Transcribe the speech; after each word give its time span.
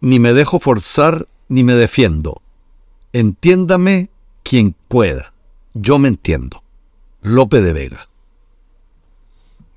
ni 0.00 0.18
me 0.18 0.32
dejo 0.32 0.58
forzar, 0.58 1.28
ni 1.48 1.64
me 1.64 1.74
defiendo. 1.74 2.42
Entiéndame 3.12 4.10
quien 4.42 4.74
pueda. 4.88 5.32
Yo 5.74 5.98
me 5.98 6.08
entiendo. 6.08 6.62
Lope 7.22 7.60
de 7.60 7.72
Vega. 7.72 8.08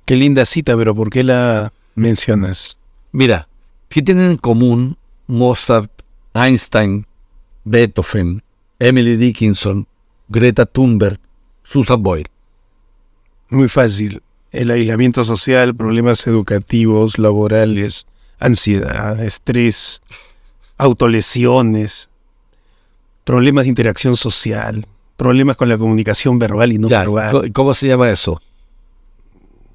Qué 0.04 0.16
linda 0.16 0.46
cita, 0.46 0.76
pero 0.76 0.94
¿por 0.94 1.10
qué 1.10 1.24
la 1.24 1.72
mencionas? 1.94 2.78
Mira, 3.12 3.48
¿qué 3.88 4.02
tienen 4.02 4.32
en 4.32 4.36
común 4.36 4.98
Mozart, 5.26 5.90
Einstein, 6.34 7.06
Beethoven, 7.64 8.42
Emily 8.78 9.16
Dickinson, 9.16 9.86
Greta 10.28 10.66
Thunberg, 10.66 11.18
Susan 11.62 12.02
Boyle? 12.02 12.30
Muy 13.48 13.68
fácil. 13.68 14.22
El 14.52 14.70
aislamiento 14.70 15.24
social, 15.24 15.74
problemas 15.74 16.26
educativos, 16.26 17.18
laborales, 17.18 18.06
ansiedad, 18.38 19.22
estrés, 19.24 20.02
autolesiones, 20.76 22.08
problemas 23.24 23.64
de 23.64 23.68
interacción 23.70 24.16
social, 24.16 24.86
problemas 25.16 25.56
con 25.56 25.68
la 25.68 25.78
comunicación 25.78 26.38
verbal 26.38 26.72
y 26.72 26.78
no 26.78 26.88
Ya, 26.88 27.00
verbal. 27.00 27.30
¿cómo- 27.32 27.44
¿Cómo 27.52 27.74
se 27.74 27.86
llama 27.88 28.10
eso? 28.10 28.40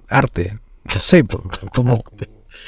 Arte. 0.08 0.60
No 0.86 1.00
sé, 1.02 1.24
¿cómo? 1.74 2.04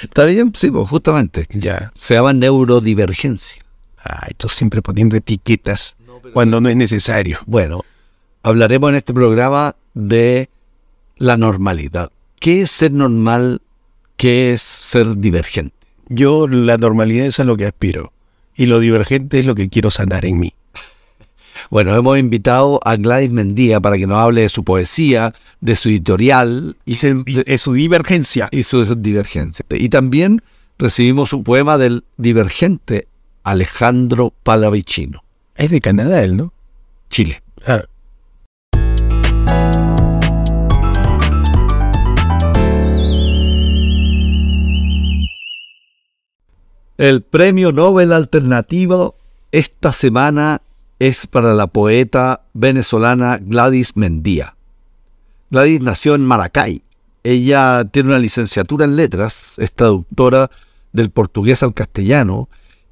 ¿Está 0.01 0.25
bien? 0.25 0.51
Sí, 0.55 0.69
pues 0.71 0.87
justamente. 0.87 1.47
Ya. 1.51 1.91
Se 1.95 2.13
llama 2.13 2.33
neurodivergencia. 2.33 3.63
Ay, 3.97 4.31
tú 4.37 4.47
siempre 4.49 4.81
poniendo 4.81 5.15
etiquetas 5.15 5.95
cuando 6.33 6.61
no 6.61 6.69
es 6.69 6.75
necesario. 6.75 7.39
Bueno, 7.45 7.83
hablaremos 8.43 8.89
en 8.89 8.95
este 8.95 9.13
programa 9.13 9.75
de 9.93 10.49
la 11.17 11.37
normalidad. 11.37 12.11
¿Qué 12.39 12.61
es 12.61 12.71
ser 12.71 12.91
normal? 12.91 13.61
¿Qué 14.17 14.53
es 14.53 14.61
ser 14.61 15.17
divergente? 15.17 15.75
Yo 16.13 16.45
la 16.49 16.77
normalidad 16.77 17.25
es 17.25 17.39
a 17.39 17.45
lo 17.45 17.55
que 17.55 17.65
aspiro 17.65 18.11
y 18.53 18.65
lo 18.65 18.79
divergente 18.79 19.39
es 19.39 19.45
lo 19.45 19.55
que 19.55 19.69
quiero 19.69 19.91
sanar 19.91 20.25
en 20.25 20.39
mí. 20.39 20.53
Bueno, 21.69 21.95
hemos 21.95 22.17
invitado 22.17 22.79
a 22.83 22.95
Gladys 22.95 23.29
Mendía 23.29 23.79
para 23.79 23.97
que 23.97 24.07
nos 24.07 24.17
hable 24.17 24.41
de 24.41 24.49
su 24.49 24.63
poesía, 24.63 25.31
de 25.61 25.75
su 25.75 25.89
editorial 25.89 26.75
Y, 26.85 26.93
es 26.93 27.61
su 27.61 27.73
divergencia. 27.73 28.49
y 28.51 28.63
su 28.63 28.83
divergencia. 28.95 29.63
Y 29.69 29.89
también 29.89 30.41
recibimos 30.79 31.33
un 31.33 31.43
poema 31.43 31.77
del 31.77 32.03
divergente 32.17 33.07
Alejandro 33.43 34.33
Palavicino, 34.43 35.23
Es 35.55 35.69
de 35.69 35.81
Canadá 35.81 36.23
él, 36.23 36.35
¿no? 36.35 36.51
Chile. 37.09 37.43
Ah, 37.67 37.83
El 47.01 47.23
premio 47.23 47.71
Nobel 47.71 48.13
alternativo 48.13 49.15
esta 49.51 49.91
semana 49.91 50.61
es 50.99 51.25
para 51.25 51.55
la 51.55 51.65
poeta 51.65 52.43
venezolana 52.53 53.39
Gladys 53.41 53.97
Mendía. 53.97 54.55
Gladys 55.49 55.81
nació 55.81 56.13
en 56.13 56.23
Maracay. 56.23 56.83
Ella 57.23 57.85
tiene 57.85 58.09
una 58.09 58.19
licenciatura 58.19 58.85
en 58.85 58.97
letras, 58.97 59.57
es 59.57 59.73
traductora 59.73 60.51
del 60.93 61.09
portugués 61.09 61.63
al 61.63 61.73
castellano 61.73 62.49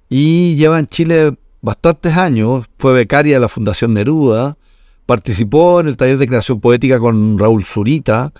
y 0.09 0.55
lleva 0.55 0.79
en 0.79 0.87
Chile 0.87 1.37
bastantes 1.61 2.17
años. 2.17 2.65
Fue 2.79 2.93
becaria 2.93 3.35
de 3.35 3.41
la 3.41 3.47
Fundación 3.47 3.93
Neruda, 3.93 4.57
participó 5.05 5.81
en 5.81 5.87
el 5.87 5.97
taller 5.97 6.17
de 6.17 6.27
creación 6.27 6.59
poética 6.59 6.97
con 6.97 7.37
Raúl 7.37 7.63
Zurita. 7.63 8.33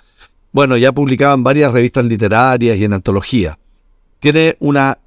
Bueno, 0.50 0.76
ya 0.76 0.90
publicaba 0.90 1.34
en 1.34 1.44
varias 1.44 1.70
revistas 1.70 2.06
literarias 2.06 2.76
y 2.76 2.82
en 2.82 2.92
antología. 2.92 3.56
Tiene 4.18 4.56
una 4.58 4.98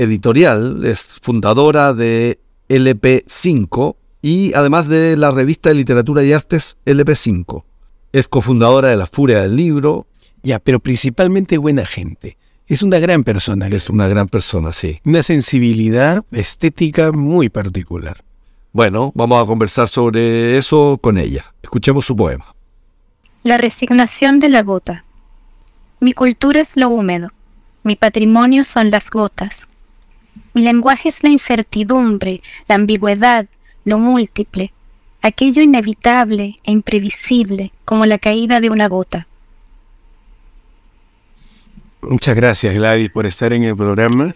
editorial, 0.00 0.84
es 0.84 1.02
fundadora 1.22 1.92
de 1.92 2.38
LP5 2.68 3.96
y 4.22 4.52
además 4.54 4.88
de 4.88 5.16
la 5.16 5.30
revista 5.30 5.68
de 5.68 5.76
literatura 5.76 6.24
y 6.24 6.32
artes 6.32 6.78
LP5. 6.86 7.64
Es 8.12 8.28
cofundadora 8.28 8.88
de 8.88 8.96
La 8.96 9.06
Furia 9.06 9.42
del 9.42 9.56
Libro, 9.56 10.06
ya, 10.42 10.58
pero 10.58 10.80
principalmente 10.80 11.58
buena 11.58 11.84
gente. 11.84 12.36
Es 12.66 12.82
una 12.82 12.98
gran 12.98 13.24
persona. 13.24 13.68
es 13.68 13.90
una 13.90 14.08
gran 14.08 14.28
persona, 14.28 14.72
sí. 14.72 15.00
Una 15.04 15.22
sensibilidad 15.22 16.24
estética 16.30 17.12
muy 17.12 17.48
particular. 17.48 18.24
Bueno, 18.72 19.12
vamos 19.14 19.42
a 19.42 19.46
conversar 19.46 19.88
sobre 19.88 20.56
eso 20.56 20.98
con 21.00 21.18
ella. 21.18 21.52
Escuchemos 21.62 22.04
su 22.04 22.14
poema. 22.14 22.54
La 23.42 23.58
resignación 23.58 24.38
de 24.38 24.48
la 24.48 24.62
gota. 24.62 25.04
Mi 25.98 26.12
cultura 26.12 26.60
es 26.60 26.76
lo 26.76 26.88
húmedo, 26.88 27.30
mi 27.82 27.96
patrimonio 27.96 28.62
son 28.62 28.90
las 28.90 29.10
gotas. 29.10 29.66
Mi 30.54 30.62
lenguaje 30.62 31.08
es 31.08 31.22
la 31.22 31.30
incertidumbre, 31.30 32.40
la 32.68 32.74
ambigüedad, 32.74 33.46
lo 33.84 33.98
múltiple, 33.98 34.72
aquello 35.22 35.62
inevitable 35.62 36.56
e 36.64 36.72
imprevisible 36.72 37.70
como 37.84 38.06
la 38.06 38.18
caída 38.18 38.60
de 38.60 38.70
una 38.70 38.88
gota. 38.88 39.26
Muchas 42.02 42.34
gracias 42.34 42.74
Gladys 42.74 43.10
por 43.10 43.26
estar 43.26 43.52
en 43.52 43.62
el 43.62 43.76
programa 43.76 44.34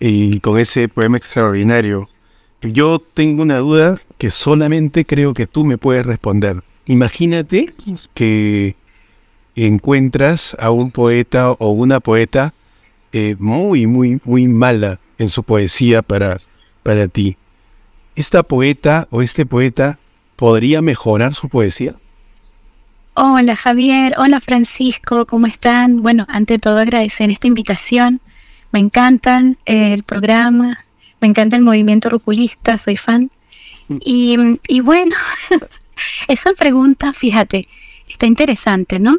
y 0.00 0.40
con 0.40 0.58
ese 0.58 0.88
poema 0.88 1.16
extraordinario. 1.16 2.08
Yo 2.62 2.98
tengo 2.98 3.42
una 3.42 3.58
duda 3.58 4.00
que 4.18 4.30
solamente 4.30 5.04
creo 5.04 5.32
que 5.32 5.46
tú 5.46 5.64
me 5.64 5.78
puedes 5.78 6.04
responder. 6.04 6.62
Imagínate 6.86 7.72
que 8.14 8.74
encuentras 9.54 10.56
a 10.58 10.70
un 10.70 10.90
poeta 10.90 11.52
o 11.52 11.70
una 11.70 12.00
poeta 12.00 12.52
eh, 13.18 13.34
muy, 13.38 13.86
muy, 13.86 14.20
muy 14.24 14.46
mala 14.46 15.00
en 15.16 15.30
su 15.30 15.42
poesía 15.42 16.02
para, 16.02 16.36
para 16.82 17.08
ti. 17.08 17.38
¿Esta 18.14 18.42
poeta 18.42 19.08
o 19.10 19.22
este 19.22 19.46
poeta 19.46 19.98
podría 20.36 20.82
mejorar 20.82 21.32
su 21.32 21.48
poesía? 21.48 21.94
Hola 23.14 23.56
Javier, 23.56 24.12
hola 24.18 24.38
Francisco, 24.38 25.24
¿cómo 25.24 25.46
están? 25.46 26.02
Bueno, 26.02 26.26
ante 26.28 26.58
todo 26.58 26.76
agradecer 26.78 27.30
esta 27.30 27.46
invitación. 27.46 28.20
Me 28.70 28.80
encantan 28.80 29.56
eh, 29.64 29.94
el 29.94 30.02
programa, 30.02 30.84
me 31.22 31.28
encanta 31.28 31.56
el 31.56 31.62
movimiento 31.62 32.10
ruculista, 32.10 32.76
soy 32.76 32.98
fan. 32.98 33.30
Y, 34.04 34.36
y 34.68 34.80
bueno, 34.80 35.16
esa 36.28 36.52
pregunta, 36.52 37.14
fíjate, 37.14 37.66
está 38.06 38.26
interesante, 38.26 39.00
¿no? 39.00 39.16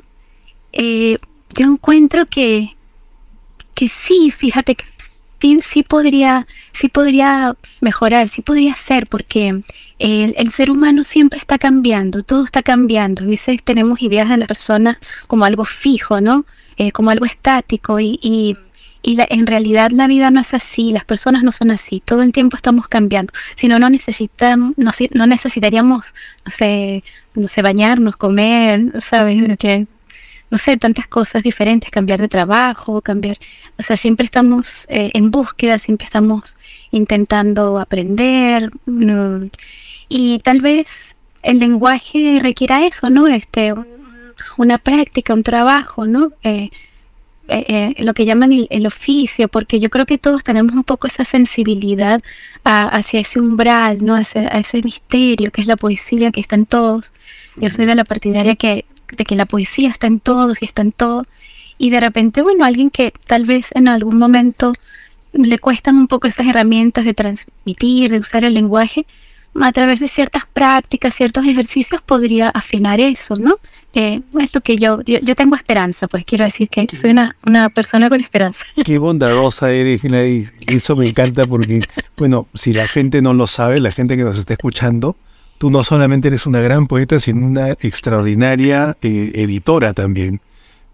Eh, 0.71 1.17
yo 1.57 1.65
encuentro 1.65 2.27
que, 2.27 2.76
que 3.77 3.87
sí, 3.87 4.31
fíjate 4.31 4.75
que 4.75 4.85
sí, 5.39 5.59
sí 5.61 5.83
podría, 5.83 6.47
sí 6.73 6.89
podría 6.89 7.55
mejorar, 7.79 8.27
sí 8.27 8.41
podría 8.41 8.73
ser, 8.75 9.05
porque 9.07 9.61
el, 9.99 10.33
el 10.35 10.51
ser 10.51 10.71
humano 10.71 11.03
siempre 11.03 11.37
está 11.37 11.59
cambiando, 11.59 12.23
todo 12.23 12.43
está 12.43 12.63
cambiando. 12.63 13.23
A 13.23 13.27
veces 13.27 13.61
tenemos 13.63 14.01
ideas 14.01 14.29
de 14.29 14.37
la 14.37 14.47
persona 14.47 14.99
como 15.27 15.45
algo 15.45 15.63
fijo, 15.65 16.21
¿no? 16.21 16.45
Eh, 16.77 16.91
como 16.91 17.11
algo 17.11 17.25
estático 17.25 17.99
y, 17.99 18.19
y, 18.21 18.55
y 19.03 19.15
la- 19.15 19.27
en 19.29 19.45
realidad 19.47 19.91
la 19.91 20.07
vida 20.07 20.31
no 20.31 20.39
es 20.41 20.53
así, 20.55 20.91
las 20.91 21.05
personas 21.05 21.43
no 21.43 21.51
son 21.51 21.69
así, 21.71 22.01
todo 22.03 22.23
el 22.23 22.31
tiempo 22.33 22.57
estamos 22.57 22.87
cambiando. 22.87 23.31
Si 23.55 23.67
no, 23.67 23.79
no 23.79 23.89
necesitamos, 23.91 24.73
no, 24.77 24.91
no 25.13 25.27
necesitaríamos, 25.27 26.13
no 26.45 26.51
sé, 26.51 27.03
no 27.35 27.47
sé, 27.47 27.61
bañarnos, 27.61 28.17
comer, 28.17 28.91
¿sabes? 29.01 29.37
No 30.49 30.57
sé, 30.57 30.77
tantas 30.77 31.07
cosas 31.07 31.43
diferentes, 31.43 31.91
cambiar 31.91 32.21
de 32.21 32.27
trabajo, 32.29 33.01
cambiar, 33.01 33.37
o 33.77 33.81
sea, 33.83 33.97
siempre 33.97 34.25
estamos 34.25 34.85
eh, 34.89 35.11
en 35.13 35.29
búsqueda, 35.29 35.77
siempre 35.77 36.05
estamos 36.05 36.55
intentando 36.91 37.79
aprender, 37.79 38.71
mm, 38.85 39.45
y 40.09 40.39
tal 40.39 40.61
vez 40.61 41.15
el 41.43 41.59
lenguaje 41.59 42.39
requiera 42.41 42.85
eso, 42.85 43.09
¿no? 43.09 43.27
Este, 43.27 43.73
un- 43.73 43.85
una 44.57 44.77
práctica, 44.77 45.33
un 45.33 45.43
trabajo, 45.43 46.05
¿no? 46.05 46.31
Eh, 46.43 46.69
eh, 47.49 47.93
eh, 47.97 48.03
lo 48.03 48.13
que 48.13 48.25
llaman 48.25 48.51
el, 48.69 48.85
oficio, 48.87 49.47
porque 49.47 49.79
yo 49.79 49.89
creo 49.89 50.05
que 50.05 50.17
todos 50.17 50.43
tenemos 50.43 50.73
un 50.73 50.83
poco 50.83 51.07
esa 51.07 51.23
sensibilidad 51.23 52.19
hacia 52.65 53.21
ese 53.21 53.39
umbral, 53.39 54.03
¿no? 54.05 54.15
Hacia, 54.15 54.41
a 54.53 54.59
ese 54.59 54.81
misterio 54.83 55.49
que 55.51 55.61
es 55.61 55.67
la 55.67 55.77
poesía, 55.77 56.31
que 56.31 56.41
está 56.41 56.55
en 56.55 56.65
todos. 56.65 57.13
Yo 57.55 57.69
soy 57.69 57.85
de 57.85 57.95
la 57.95 58.03
partidaria 58.03 58.55
que, 58.55 58.85
de 59.15 59.23
que 59.25 59.35
la 59.35 59.45
poesía 59.45 59.89
está 59.89 60.07
en 60.07 60.19
todos 60.19 60.61
y 60.61 60.65
está 60.65 60.81
en 60.81 60.91
todo. 60.91 61.23
Y 61.77 61.89
de 61.91 61.99
repente, 61.99 62.41
bueno, 62.41 62.65
alguien 62.65 62.89
que 62.89 63.13
tal 63.25 63.45
vez 63.45 63.67
en 63.75 63.87
algún 63.87 64.17
momento 64.17 64.73
le 65.33 65.59
cuestan 65.59 65.97
un 65.97 66.07
poco 66.07 66.27
esas 66.27 66.47
herramientas 66.47 67.05
de 67.05 67.13
transmitir, 67.13 68.09
de 68.11 68.19
usar 68.19 68.43
el 68.43 68.53
lenguaje, 68.53 69.05
a 69.61 69.71
través 69.71 69.99
de 69.99 70.07
ciertas 70.07 70.43
prácticas, 70.51 71.13
ciertos 71.13 71.45
ejercicios 71.45 72.01
podría 72.01 72.49
afinar 72.49 72.99
eso, 72.99 73.35
¿no? 73.35 73.57
Eh, 73.93 74.21
es 74.39 74.53
lo 74.53 74.61
que 74.61 74.75
yo, 74.77 75.01
yo, 75.01 75.35
tengo 75.35 75.55
esperanza, 75.55 76.07
pues 76.07 76.23
quiero 76.25 76.43
decir 76.43 76.69
que 76.69 76.87
soy 76.95 77.11
una, 77.11 77.35
una 77.45 77.69
persona 77.69 78.09
con 78.09 78.21
esperanza. 78.21 78.63
Qué 78.85 78.99
bondadosa 78.99 79.71
eres, 79.71 80.03
Gladys. 80.03 80.53
Eso 80.67 80.95
me 80.95 81.07
encanta 81.07 81.45
porque, 81.45 81.81
bueno, 82.15 82.47
si 82.53 82.73
la 82.73 82.87
gente 82.87 83.21
no 83.21 83.33
lo 83.33 83.47
sabe, 83.47 83.79
la 83.79 83.91
gente 83.91 84.15
que 84.15 84.23
nos 84.23 84.37
está 84.37 84.53
escuchando, 84.53 85.15
tú 85.57 85.69
no 85.69 85.83
solamente 85.83 86.27
eres 86.27 86.45
una 86.45 86.61
gran 86.61 86.87
poeta, 86.87 87.19
sino 87.19 87.45
una 87.45 87.71
extraordinaria 87.71 88.97
eh, 89.01 89.31
editora 89.35 89.93
también. 89.93 90.39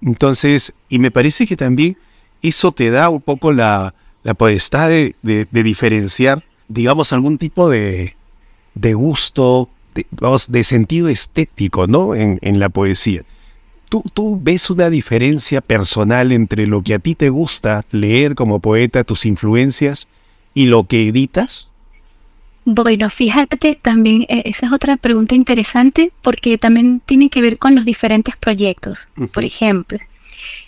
Entonces, 0.01 0.73
y 0.89 0.99
me 0.99 1.11
parece 1.11 1.47
que 1.47 1.55
también 1.55 1.97
eso 2.41 2.71
te 2.71 2.89
da 2.89 3.09
un 3.09 3.21
poco 3.21 3.53
la, 3.53 3.93
la 4.23 4.33
potestad 4.33 4.89
de, 4.89 5.15
diferenciar, 5.51 6.43
digamos, 6.67 7.13
algún 7.13 7.37
tipo 7.37 7.69
de, 7.69 8.15
gusto, 8.93 9.69
de, 9.95 10.05
de 10.47 10.63
sentido 10.63 11.07
estético, 11.07 11.87
¿no? 11.87 12.15
En, 12.15 12.59
la 12.59 12.69
poesía. 12.69 13.23
¿Tú, 13.89 14.03
¿Tú 14.13 14.39
ves 14.41 14.69
una 14.69 14.89
diferencia 14.89 15.61
personal 15.61 16.31
entre 16.31 16.67
lo 16.67 16.81
que 16.81 16.95
a 16.95 16.99
ti 16.99 17.15
te 17.15 17.29
gusta 17.29 17.85
leer 17.91 18.33
como 18.35 18.59
poeta, 18.59 19.03
tus 19.03 19.25
influencias, 19.25 20.07
y 20.53 20.65
lo 20.65 20.85
que 20.85 21.07
editas? 21.07 21.67
Bueno, 22.65 23.09
fíjate, 23.09 23.75
también 23.75 24.23
eh, 24.29 24.43
esa 24.45 24.67
es 24.67 24.71
otra 24.71 24.95
pregunta 24.95 25.35
interesante 25.35 26.11
porque 26.21 26.57
también 26.57 27.01
tiene 27.05 27.29
que 27.29 27.41
ver 27.41 27.57
con 27.57 27.75
los 27.75 27.83
diferentes 27.83 28.37
proyectos. 28.37 29.09
Por 29.33 29.43
ejemplo, 29.43 29.99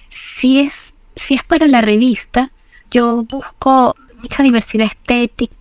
si 0.09 0.59
es, 0.59 0.93
si 1.15 1.35
es 1.35 1.43
para 1.43 1.67
la 1.67 1.81
revista, 1.81 2.51
yo 2.91 3.23
busco 3.23 3.95
mucha 4.21 4.43
diversidad 4.43 4.87
estética, 4.87 5.55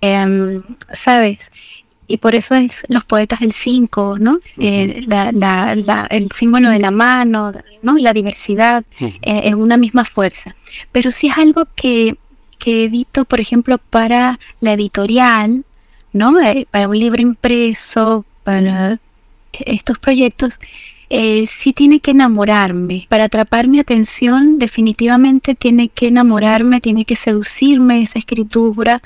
em, 0.00 0.62
¿sabes? 0.92 1.50
Y 2.06 2.18
por 2.18 2.34
eso 2.34 2.54
es 2.54 2.82
los 2.88 3.04
poetas 3.04 3.40
del 3.40 3.52
5, 3.52 4.18
¿no? 4.18 4.38
Eh, 4.58 5.04
el 6.10 6.30
símbolo 6.30 6.68
de 6.68 6.78
la 6.78 6.90
mano, 6.90 7.52
¿no? 7.82 7.98
La 7.98 8.12
diversidad 8.12 8.84
en 8.98 9.16
eh, 9.22 9.54
una 9.54 9.76
misma 9.76 10.04
fuerza. 10.04 10.54
Pero 10.92 11.10
si 11.10 11.28
es 11.28 11.38
algo 11.38 11.66
que, 11.74 12.16
que 12.58 12.84
edito, 12.84 13.24
por 13.24 13.40
ejemplo, 13.40 13.78
para 13.78 14.38
la 14.60 14.72
editorial, 14.74 15.64
¿no? 16.12 16.40
Eh, 16.40 16.66
para 16.70 16.88
un 16.88 16.98
libro 16.98 17.22
impreso, 17.22 18.24
para 18.44 18.98
estos 19.52 19.98
proyectos, 19.98 20.58
eh, 21.10 21.46
sí 21.46 21.72
tiene 21.72 22.00
que 22.00 22.12
enamorarme. 22.12 23.06
Para 23.08 23.24
atrapar 23.24 23.68
mi 23.68 23.78
atención, 23.78 24.58
definitivamente 24.58 25.54
tiene 25.54 25.88
que 25.88 26.08
enamorarme, 26.08 26.80
tiene 26.80 27.04
que 27.04 27.16
seducirme 27.16 28.02
esa 28.02 28.18
escritura 28.18 29.02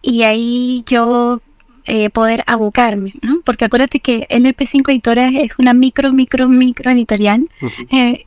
y 0.00 0.22
ahí 0.22 0.84
yo 0.86 1.40
eh, 1.86 2.10
poder 2.10 2.44
abocarme, 2.46 3.14
¿no? 3.22 3.40
Porque 3.44 3.64
acuérdate 3.64 3.98
que 4.00 4.26
LP5 4.28 4.88
Editora 4.90 5.28
es 5.28 5.58
una 5.58 5.74
micro, 5.74 6.12
micro, 6.12 6.48
micro 6.48 6.90
editorial, 6.90 7.44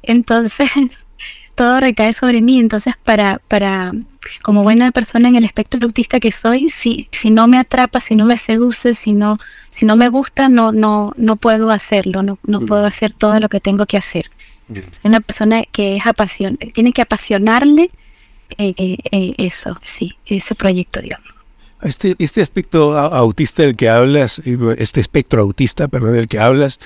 entonces 0.04 1.08
todo 1.56 1.80
recae 1.80 2.12
sobre 2.12 2.42
mí, 2.42 2.60
entonces 2.60 2.96
para, 3.02 3.40
para 3.48 3.94
como 4.42 4.64
buena 4.64 4.92
persona 4.92 5.30
en 5.30 5.36
el 5.36 5.46
espectro 5.46 5.80
autista 5.84 6.20
que 6.20 6.32
soy, 6.32 6.70
si, 6.70 7.08
si 7.12 7.32
no 7.32 7.48
me 7.48 7.58
atrapa, 7.58 8.00
si 8.00 8.16
no 8.16 8.26
me 8.26 8.38
seduce, 8.38 8.94
si 8.94 9.14
no, 9.14 9.38
si 9.70 9.86
no 9.86 9.96
me 9.96 10.10
gusta, 10.10 10.50
no, 10.50 10.72
no, 10.72 11.14
no 11.18 11.36
puedo 11.36 11.70
hacerlo, 11.72 12.24
no, 12.24 12.38
no 12.44 12.62
mm. 12.62 12.66
puedo 12.66 12.86
hacer 12.86 13.14
todo 13.14 13.40
lo 13.40 13.50
que 13.50 13.60
tengo 13.60 13.86
que 13.86 13.98
hacer. 13.98 14.30
Mm. 14.68 14.74
Soy 14.76 15.10
una 15.10 15.20
persona 15.20 15.64
que 15.72 15.98
es 15.98 16.06
apasión, 16.06 16.58
tiene 16.58 16.92
que 16.92 17.02
apasionarle 17.02 17.90
eh, 18.58 18.74
eh, 18.78 18.98
eh, 19.12 19.34
eso, 19.38 19.78
sí, 19.84 20.14
ese 20.26 20.56
proyecto, 20.56 21.02
digamos. 21.02 21.28
Este, 21.82 22.16
este 22.20 22.42
aspecto 22.42 22.98
autista 22.98 23.64
del 23.64 23.76
que 23.76 23.90
hablas, 23.90 24.42
este 24.78 25.02
espectro 25.02 25.42
autista, 25.42 25.88
perdón, 25.88 26.14
del 26.14 26.28
que 26.28 26.40
hablas, 26.40 26.80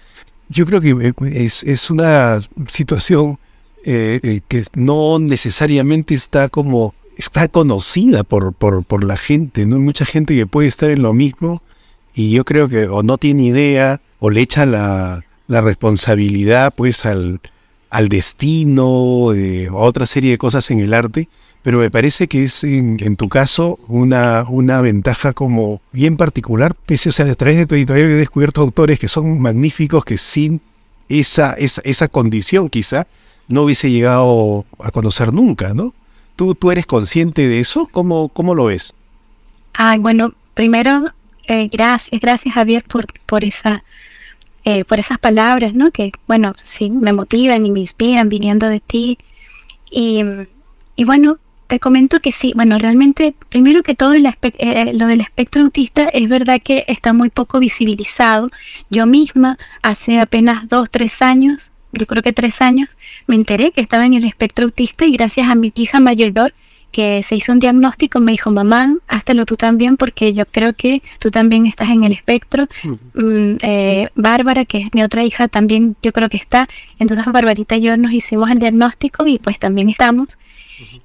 yo 0.50 0.66
creo 0.66 0.82
que 0.82 1.14
es, 1.32 1.64
es 1.64 1.90
una 1.90 2.42
situación 2.68 3.38
que 3.84 4.66
no 4.74 5.20
necesariamente 5.20 6.14
está 6.16 6.50
como 6.50 6.94
está 7.19 7.50
conocida 7.50 8.24
por, 8.24 8.54
por, 8.54 9.04
la 9.04 9.18
gente, 9.18 9.66
¿no? 9.66 9.75
Hay 9.75 9.81
mucha 9.81 10.06
gente 10.06 10.33
que 10.36 10.48
puede 10.48 10.69
estar 10.69 10.89
en 10.89 11.01
lo 11.01 11.12
mismo 11.12 11.62
y 12.16 12.31
yo 12.31 12.45
creo 12.45 12.69
que 12.69 12.88
o 12.88 13.04
no 13.04 13.18
tiene 13.18 13.44
idea 13.44 14.00
o 14.19 14.30
le 14.30 14.42
echa 14.42 14.66
la, 14.66 15.24
responsabilidad 15.50 16.74
pues 16.75 17.06
al, 17.06 17.42
al 17.89 18.07
destino, 18.07 19.33
eh, 19.33 19.68
a 19.68 19.75
otra 19.75 20.06
serie 20.06 20.31
de 20.31 20.38
cosas 20.38 20.71
en 20.71 20.80
el 20.80 20.94
arte, 20.94 21.27
pero 21.62 21.80
me 21.80 21.92
parece 21.92 22.30
que 22.30 22.45
es 22.45 22.63
en, 22.63 23.18
tu 23.18 23.27
caso 23.27 23.80
una, 23.89 24.45
una 24.48 24.80
ventaja 24.80 25.33
como 25.33 25.81
bien 25.92 26.16
particular, 26.16 26.74
pese 26.86 27.10
o 27.10 27.12
sea, 27.12 27.25
a 27.25 27.36
través 27.36 27.57
de 27.57 27.66
tu 27.66 27.75
editorial 27.75 28.12
he 28.12 28.13
descubierto 28.13 28.62
autores 28.62 28.98
que 28.98 29.10
son 29.10 29.42
magníficos, 29.42 30.06
que 30.06 30.18
sin 30.18 30.62
esa, 31.10 31.51
esa, 31.54 31.81
esa 31.83 32.07
condición 32.07 32.69
quizá 32.69 33.07
no 33.50 33.63
hubiese 33.63 33.92
llegado 33.92 34.66
a 34.80 34.92
conocer 34.92 35.33
nunca, 35.33 35.74
¿no? 35.74 35.94
¿Tú, 36.40 36.56
tú 36.56 36.72
eres 36.72 36.86
consciente 36.86 37.50
de 37.50 37.60
eso? 37.60 37.90
¿Cómo, 37.92 38.30
cómo 38.30 38.56
lo 38.56 38.64
ves? 38.64 38.94
Ah, 39.74 39.98
bueno, 40.00 40.34
primero, 40.54 41.04
eh, 41.50 41.68
gracias, 41.70 42.22
gracias 42.22 42.56
Javier 42.56 42.82
por, 42.86 43.08
por, 43.26 43.44
esa, 43.44 43.84
eh, 44.64 44.86
por 44.86 45.02
esas 45.02 45.18
palabras, 45.18 45.74
¿no? 45.74 45.92
Que, 45.92 46.14
bueno, 46.30 46.56
sí, 46.64 46.92
me 46.92 47.12
motivan 47.12 47.66
y 47.66 47.72
me 47.72 47.82
inspiran 47.82 48.30
viniendo 48.30 48.70
de 48.70 48.80
ti. 48.80 49.18
Y, 49.92 50.24
y 50.96 51.04
bueno, 51.04 51.40
te 51.68 51.78
comento 51.82 52.22
que 52.22 52.32
sí, 52.32 52.54
bueno, 52.56 52.78
realmente, 52.78 53.36
primero 53.50 53.84
que 53.84 53.96
todo, 53.96 54.14
eh, 54.14 54.94
lo 54.94 55.08
del 55.08 55.20
espectro 55.20 55.64
autista 55.64 56.04
es 56.06 56.30
verdad 56.30 56.62
que 56.64 56.86
está 56.88 57.12
muy 57.12 57.30
poco 57.30 57.60
visibilizado. 57.60 58.50
Yo 58.90 59.06
misma, 59.08 59.58
hace 59.82 60.22
apenas 60.22 60.70
dos, 60.70 60.90
tres 60.90 61.22
años, 61.22 61.74
yo 61.92 62.06
creo 62.06 62.22
que 62.22 62.34
tres 62.34 62.62
años, 62.62 62.90
me 63.28 63.36
enteré 63.36 63.72
que 63.72 63.82
estaba 63.82 64.06
en 64.06 64.14
el 64.14 64.26
espectro 64.26 64.66
autista 64.66 65.06
y 65.06 65.12
gracias 65.12 65.48
a 65.48 65.56
mi 65.56 65.72
hija 65.76 66.00
mayor 66.00 66.54
que 66.92 67.22
se 67.22 67.36
hizo 67.36 67.52
un 67.52 67.60
diagnóstico, 67.60 68.20
me 68.20 68.32
dijo, 68.32 68.52
mamá, 68.52 68.96
háztelo 69.08 69.46
tú 69.46 69.56
también 69.56 69.96
porque 69.96 70.34
yo 70.34 70.46
creo 70.46 70.74
que 70.74 71.02
tú 71.20 71.30
también 71.30 71.66
estás 71.66 71.90
en 71.90 72.04
el 72.04 72.12
espectro. 72.12 72.68
Mm, 73.14 73.58
eh, 73.62 74.10
Bárbara, 74.16 74.66
que 74.66 74.80
es 74.80 74.88
mi 74.94 75.04
otra 75.04 75.24
hija, 75.24 75.48
también 75.48 75.96
yo 76.02 76.12
creo 76.12 76.30
que 76.30 76.38
está. 76.38 76.68
Entonces 76.98 77.26
Barbarita 77.32 77.78
y 77.78 77.82
yo 77.82 77.98
nos 77.98 78.12
hicimos 78.12 78.50
el 78.50 78.58
diagnóstico 78.58 79.28
y 79.28 79.38
pues 79.38 79.60
también 79.60 79.90
estamos. 79.90 80.38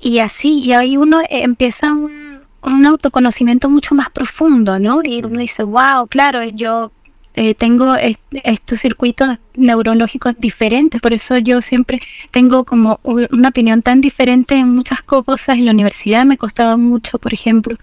Y 0.01 0.21
así, 0.21 0.61
y 0.61 0.73
ahí 0.73 0.97
uno 0.97 1.21
empieza 1.29 1.93
un, 1.93 2.39
un 2.63 2.87
autoconocimiento 2.87 3.69
mucho 3.69 3.95
más 3.95 4.11
profundo, 4.11 4.79
¿no? 4.79 5.01
Y 5.05 5.21
uno 5.25 5.41
dice, 5.41 5.65
wow, 5.65 6.07
claro, 6.09 6.43
yo 6.45 6.93
eh, 7.37 7.55
tengo 7.55 7.97
estos 7.97 8.81
circuitos 8.81 9.39
neurológicos 9.57 10.37
diferentes, 10.39 11.01
por 11.01 11.13
eso 11.13 11.37
yo 11.39 11.61
siempre 11.61 11.99
tengo 12.31 12.65
como 12.65 13.01
una 13.03 13.49
opinión 13.49 13.83
tan 13.83 14.01
diferente 14.01 14.55
en 14.55 14.71
muchas 14.71 15.03
cosas. 15.03 15.59
En 15.59 15.65
la 15.65 15.73
universidad 15.73 16.25
me 16.25 16.37
costaba 16.37 16.77
mucho, 16.77 17.19
por 17.19 17.35
ejemplo, 17.35 17.75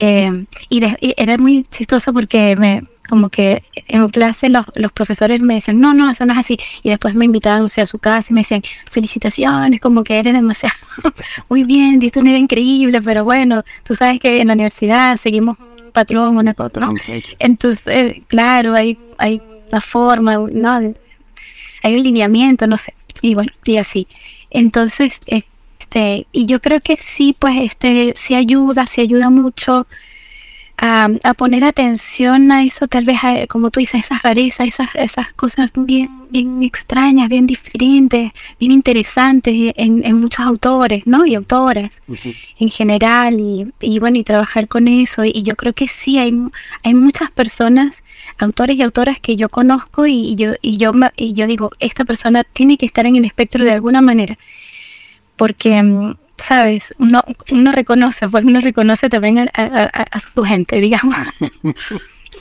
eh, 0.00 0.44
y, 0.68 0.82
era 1.16 1.38
muy 1.38 1.64
chistoso 1.64 2.12
porque 2.12 2.56
me 2.56 2.82
como 3.08 3.28
que 3.28 3.62
en 3.86 4.08
clase 4.08 4.48
los, 4.48 4.66
los, 4.74 4.90
profesores 4.92 5.40
me 5.40 5.54
decían, 5.54 5.80
no, 5.80 5.94
no, 5.94 6.10
eso 6.10 6.26
no 6.26 6.32
es 6.32 6.40
así. 6.40 6.58
Y 6.82 6.90
después 6.90 7.14
me 7.14 7.24
invitaban 7.24 7.64
a 7.64 7.86
su 7.86 7.98
casa 7.98 8.28
y 8.30 8.34
me 8.34 8.40
decían, 8.40 8.62
felicitaciones, 8.90 9.80
como 9.80 10.02
que 10.02 10.18
eres 10.18 10.34
demasiado, 10.34 10.74
muy 11.48 11.62
bien, 11.62 12.00
diste 12.00 12.18
una 12.18 12.30
idea 12.30 12.40
increíble, 12.40 13.00
pero 13.00 13.24
bueno, 13.24 13.62
tú 13.84 13.94
sabes 13.94 14.18
que 14.18 14.40
en 14.40 14.48
la 14.48 14.54
universidad 14.54 15.16
seguimos 15.16 15.56
patrón, 15.96 16.36
una 16.36 16.52
cosa, 16.52 16.80
¿no? 16.80 16.94
Entonces, 17.38 18.18
claro, 18.28 18.74
hay, 18.74 18.98
hay 19.16 19.40
una 19.70 19.80
forma, 19.80 20.36
¿no? 20.52 20.94
Hay 21.82 21.96
un 21.96 22.02
lineamiento, 22.02 22.66
no 22.66 22.76
sé, 22.76 22.92
y 23.22 23.34
bueno, 23.34 23.50
y 23.64 23.78
así. 23.78 24.06
Entonces, 24.50 25.20
este, 25.26 26.26
y 26.32 26.44
yo 26.44 26.60
creo 26.60 26.80
que 26.80 26.96
sí, 26.96 27.34
pues, 27.38 27.56
este, 27.62 28.12
sí 28.14 28.34
ayuda, 28.34 28.86
sí 28.86 29.00
ayuda 29.00 29.30
mucho 29.30 29.86
a, 30.78 31.34
poner 31.34 31.64
atención 31.64 32.52
a 32.52 32.62
eso, 32.62 32.86
tal 32.86 33.04
vez, 33.04 33.18
como 33.48 33.70
tú 33.70 33.80
dices, 33.80 34.04
esas 34.04 34.22
rarezas, 34.22 34.68
esas, 34.68 34.94
esas 34.94 35.32
cosas 35.32 35.70
bien, 35.74 36.08
bien 36.30 36.62
extrañas, 36.62 37.28
bien 37.28 37.46
diferentes, 37.46 38.32
bien 38.60 38.72
interesantes 38.72 39.72
en, 39.76 40.04
en 40.04 40.20
muchos 40.20 40.44
autores, 40.44 41.06
¿no? 41.06 41.24
Y 41.26 41.34
autoras 41.34 42.02
en 42.58 42.68
general, 42.68 43.40
y, 43.40 43.72
y, 43.80 43.98
bueno, 43.98 44.18
y 44.18 44.24
trabajar 44.24 44.68
con 44.68 44.88
eso. 44.88 45.24
Y 45.24 45.42
yo 45.42 45.56
creo 45.56 45.72
que 45.72 45.88
sí, 45.88 46.18
hay, 46.18 46.32
hay 46.82 46.94
muchas 46.94 47.30
personas, 47.30 48.02
autores 48.38 48.76
y 48.76 48.82
autoras 48.82 49.18
que 49.18 49.36
yo 49.36 49.48
conozco 49.48 50.06
y, 50.06 50.36
yo, 50.36 50.52
y, 50.60 50.76
yo, 50.76 50.92
y 51.16 51.32
yo 51.34 51.46
digo, 51.46 51.70
esta 51.80 52.04
persona 52.04 52.44
tiene 52.44 52.76
que 52.76 52.86
estar 52.86 53.06
en 53.06 53.16
el 53.16 53.24
espectro 53.24 53.64
de 53.64 53.72
alguna 53.72 54.02
manera. 54.02 54.36
Porque 55.36 55.82
mm, 55.82 56.14
¿sabes? 56.36 56.94
Uno, 56.98 57.22
uno 57.52 57.72
reconoce, 57.72 58.28
pues 58.28 58.44
uno 58.44 58.60
reconoce 58.60 59.08
también 59.08 59.50
a, 59.54 60.18
su 60.18 60.42
gente, 60.44 60.80
digamos. 60.80 61.16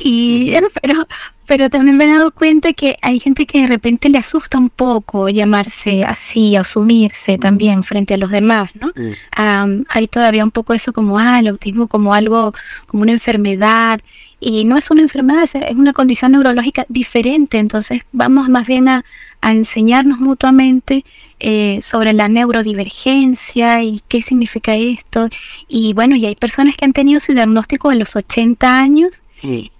Y, 0.04 0.54
pero, 0.82 1.08
pero 1.48 1.70
también 1.70 1.96
me 1.96 2.04
he 2.04 2.14
dado 2.14 2.32
cuenta 2.32 2.74
que 2.74 2.98
hay 3.02 3.20
gente 3.20 3.46
que 3.46 3.62
de 3.62 3.68
repente 3.68 4.10
le 4.10 4.18
asusta 4.18 4.58
un 4.58 4.70
poco 4.70 5.30
llamarse 5.30 6.04
así, 6.04 6.58
asumirse 6.58 7.38
también 7.38 7.82
frente 7.82 8.16
a 8.16 8.18
los 8.18 8.30
demás, 8.30 8.72
¿no? 8.76 8.92
hay 9.38 10.08
todavía 10.08 10.44
un 10.44 10.52
poco 10.52 10.74
eso 10.74 10.92
como, 10.92 11.18
ah, 11.18 11.40
el 11.40 11.48
autismo 11.48 11.88
como 11.88 12.14
algo, 12.14 12.54
como 12.88 13.04
una 13.04 13.14
enfermedad. 13.14 14.02
Y 14.40 14.66
no 14.66 14.78
es 14.78 14.92
una 14.92 15.02
enfermedad, 15.02 15.44
es 15.44 15.76
una 15.76 15.94
condición 15.94 16.34
neurológica 16.34 16.86
diferente. 16.90 17.58
Entonces 17.58 18.02
vamos 18.12 18.50
más 18.50 18.68
bien 18.68 18.90
a, 18.90 19.04
a 19.46 19.52
enseñarnos 19.52 20.20
mutuamente 20.20 21.06
eh, 21.40 21.80
sobre 21.80 22.14
la 22.14 22.28
neurodivergencia 22.28 23.84
y 23.84 24.02
qué 24.08 24.24
significa 24.24 24.76
esto. 24.76 25.30
Y 25.68 25.94
bueno, 25.94 26.16
y 26.16 26.26
hay 26.26 26.36
personas 26.36 26.76
que 26.76 26.86
han 26.86 26.94
tenido 26.94 27.20
su 27.20 27.34
diagnóstico 27.34 27.92
en 27.92 28.00
los 28.00 28.16
80 28.16 28.80
años 28.80 29.22
y, 29.44 29.72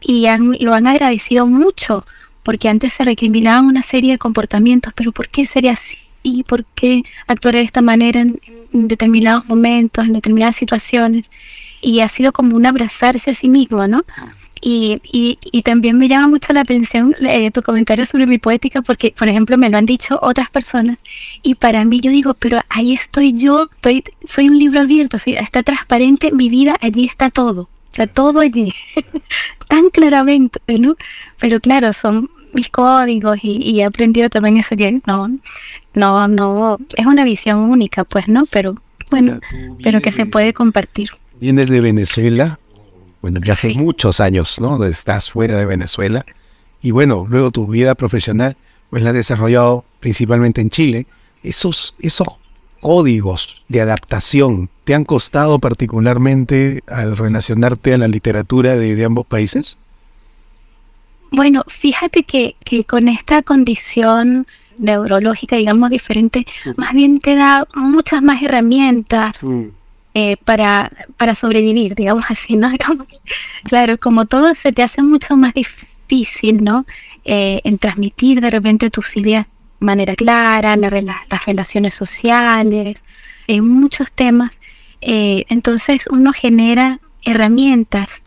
y 0.00 0.26
lo 0.60 0.72
han 0.72 0.86
agradecido 0.86 1.46
mucho, 1.46 2.06
porque 2.42 2.70
antes 2.70 2.94
se 2.94 3.04
recriminaban 3.04 3.66
una 3.66 3.82
serie 3.82 4.12
de 4.12 4.18
comportamientos, 4.18 4.94
pero 4.96 5.12
¿por 5.12 5.28
qué 5.28 5.44
sería 5.44 5.72
así? 5.72 5.98
y 6.24 6.42
por 6.42 6.64
qué 6.64 7.02
actuar 7.26 7.54
de 7.54 7.60
esta 7.60 7.82
manera 7.82 8.22
en, 8.22 8.40
determinados 8.72 9.44
momentos, 9.46 10.06
en 10.06 10.14
determinadas 10.14 10.56
situaciones. 10.56 11.30
Y 11.82 12.00
ha 12.00 12.08
sido 12.08 12.32
como 12.32 12.56
un 12.56 12.64
abrazarse 12.64 13.30
a 13.30 13.34
sí 13.34 13.50
mismo, 13.50 13.86
¿no? 13.86 14.02
Y, 14.66 14.98
y, 15.12 15.62
también 15.62 15.98
me 15.98 16.08
llama 16.08 16.26
mucho 16.26 16.54
la 16.54 16.60
atención 16.62 17.14
eh, 17.20 17.50
tu 17.50 17.60
comentario 17.60 18.06
sobre 18.06 18.26
mi 18.26 18.38
poética, 18.38 18.80
porque, 18.80 19.12
por 19.16 19.28
ejemplo, 19.28 19.58
me 19.58 19.68
lo 19.68 19.76
han 19.76 19.84
dicho 19.84 20.18
otras 20.22 20.48
personas. 20.48 20.96
Y 21.42 21.56
para 21.56 21.84
mí 21.84 22.00
yo 22.00 22.10
digo, 22.10 22.32
pero 22.32 22.58
ahí 22.70 22.94
estoy 22.94 23.34
yo, 23.34 23.68
estoy, 23.76 24.02
soy 24.22 24.48
un 24.48 24.58
libro 24.58 24.80
abierto, 24.80 25.18
está 25.26 25.62
transparente 25.62 26.32
mi 26.32 26.48
vida, 26.48 26.76
allí 26.80 27.04
está 27.04 27.28
todo. 27.28 27.62
O 27.62 27.94
sea, 27.94 28.06
todo 28.06 28.40
allí, 28.40 28.72
tan 29.68 29.90
claramente, 29.90 30.58
¿no? 30.78 30.96
Pero 31.38 31.60
claro, 31.60 31.92
son 31.92 32.30
mis 32.54 32.70
códigos 32.70 33.40
y, 33.42 33.80
he 33.80 33.84
aprendido 33.84 34.30
también 34.30 34.56
eso 34.56 34.74
que 34.76 35.02
no, 35.06 35.28
no, 35.92 36.26
no, 36.26 36.78
es 36.96 37.04
una 37.04 37.24
visión 37.24 37.58
única, 37.58 38.04
pues, 38.04 38.28
¿no? 38.28 38.46
Pero 38.46 38.76
bueno, 39.10 39.40
pero 39.82 40.00
que 40.00 40.10
se 40.10 40.24
puede 40.24 40.54
compartir. 40.54 41.10
Vienes 41.38 41.66
de 41.66 41.82
Venezuela, 41.82 42.58
bueno, 43.24 43.40
ya 43.42 43.54
hace 43.54 43.72
muchos 43.72 44.20
años, 44.20 44.60
¿no? 44.60 44.84
Estás 44.84 45.30
fuera 45.30 45.56
de 45.56 45.64
Venezuela 45.64 46.26
y 46.82 46.90
bueno, 46.90 47.26
luego 47.26 47.50
tu 47.50 47.66
vida 47.66 47.94
profesional, 47.94 48.54
pues 48.90 49.02
la 49.02 49.10
has 49.10 49.16
desarrollado 49.16 49.82
principalmente 50.00 50.60
en 50.60 50.68
Chile. 50.68 51.06
Esos, 51.42 51.94
esos 52.00 52.28
códigos 52.82 53.64
de 53.68 53.80
adaptación 53.80 54.68
te 54.84 54.94
han 54.94 55.06
costado 55.06 55.58
particularmente 55.58 56.82
al 56.86 57.16
relacionarte 57.16 57.94
a 57.94 57.98
la 57.98 58.08
literatura 58.08 58.76
de 58.76 59.02
ambos 59.02 59.24
países? 59.24 59.78
Bueno, 61.32 61.64
fíjate 61.66 62.24
que, 62.24 62.56
que 62.62 62.84
con 62.84 63.08
esta 63.08 63.40
condición 63.40 64.46
neurológica, 64.76 65.56
digamos, 65.56 65.88
diferente, 65.88 66.44
más 66.76 66.92
bien 66.92 67.16
te 67.16 67.36
da 67.36 67.66
muchas 67.74 68.22
más 68.22 68.42
herramientas 68.42 69.40
eh, 70.14 70.36
para, 70.44 70.90
para 71.16 71.34
sobrevivir, 71.34 71.94
digamos 71.94 72.24
así, 72.30 72.56
¿no? 72.56 72.70
claro, 73.64 73.98
como 73.98 74.26
todo 74.26 74.54
se 74.54 74.72
te 74.72 74.82
hace 74.82 75.02
mucho 75.02 75.36
más 75.36 75.54
difícil, 75.54 76.62
¿no? 76.62 76.86
Eh, 77.24 77.60
en 77.64 77.78
transmitir 77.78 78.40
de 78.40 78.50
repente 78.50 78.90
tus 78.90 79.16
ideas 79.16 79.46
de 79.80 79.86
manera 79.86 80.14
clara, 80.14 80.76
las 80.76 81.46
relaciones 81.46 81.94
sociales, 81.94 83.02
en 83.46 83.68
muchos 83.68 84.12
temas. 84.12 84.60
Eh, 85.00 85.44
entonces 85.48 86.06
uno 86.10 86.32
genera 86.32 87.00
herramientas 87.24 88.22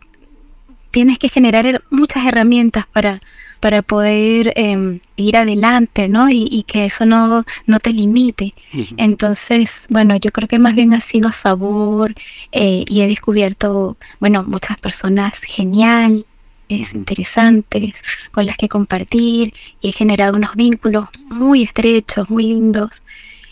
tienes 0.97 1.19
que 1.19 1.29
generar 1.29 1.83
muchas 1.91 2.25
herramientas 2.25 2.87
para, 2.87 3.19
para 3.59 3.81
poder 3.81 4.53
em, 4.55 4.99
ir 5.15 5.37
adelante, 5.37 6.09
¿no? 6.09 6.29
Y, 6.29 6.63
que 6.67 6.85
eso 6.85 7.05
no, 7.05 7.43
no 7.65 7.79
te 7.79 7.91
limite. 7.91 8.53
Entonces, 8.97 9.87
bueno, 9.89 10.15
yo 10.17 10.31
creo 10.31 10.47
que 10.47 10.59
más 10.59 10.75
bien 10.75 10.93
ha 10.93 10.99
sido 10.99 11.29
a 11.29 11.31
favor 11.31 12.13
eh, 12.51 12.83
y 12.87 13.01
he 13.01 13.07
descubierto, 13.07 13.97
bueno, 14.19 14.43
muchas 14.43 14.77
personas 14.79 15.41
geniales, 15.41 16.25
interesantes, 16.69 18.01
con 18.31 18.45
las 18.45 18.57
que 18.57 18.67
compartir 18.67 19.53
y 19.81 19.89
he 19.89 19.91
generado 19.91 20.37
unos 20.37 20.55
vínculos 20.55 21.05
muy 21.29 21.63
estrechos, 21.63 22.29
muy 22.29 22.43
lindos. 22.43 23.03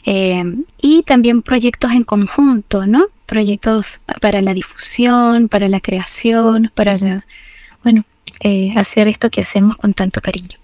Em, 0.05 0.65
y 0.81 1.03
también 1.03 1.41
proyectos 1.41 1.91
en 1.91 2.03
conjunto, 2.03 2.85
¿no? 2.85 3.05
proyectos 3.25 4.01
para 4.21 4.41
la 4.41 4.53
difusión, 4.53 5.47
para 5.49 5.67
la 5.67 5.79
creación, 5.79 6.71
para 6.73 6.97
bueno, 7.83 8.03
eh, 8.41 8.73
hacer 8.77 9.07
esto 9.07 9.29
que 9.29 9.41
hacemos 9.41 9.77
con 9.77 9.93
tanto 9.93 10.21
cariño. 10.21 10.57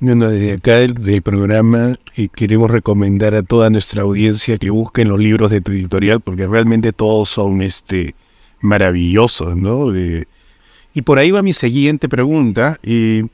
Bueno, 0.00 0.28
desde 0.28 0.54
acá 0.54 0.76
del, 0.76 1.22
programa 1.22 1.92
y 2.16 2.28
queremos 2.28 2.70
recomendar 2.70 3.34
a 3.34 3.42
toda 3.42 3.70
nuestra 3.70 4.02
audiencia 4.02 4.58
que 4.58 4.70
busquen 4.70 5.08
los 5.08 5.18
libros 5.18 5.50
de 5.50 5.60
tu 5.60 5.72
editorial 5.72 6.20
porque 6.20 6.46
realmente 6.46 6.92
todos 6.92 7.30
son 7.30 7.62
este 7.62 8.14
maravillosos, 8.60 9.56
¿no? 9.56 9.92
y 9.96 11.02
por 11.02 11.18
ahí 11.18 11.30
va 11.30 11.42
mi 11.42 11.52
siguiente 11.52 12.08
pregunta. 12.08 12.78
Eh, 12.82 13.24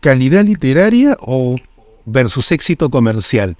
¿Calidad 0.00 0.44
literaria 0.44 1.16
o 1.20 1.56
versus 2.06 2.50
éxito 2.50 2.90
comercial? 2.90 3.56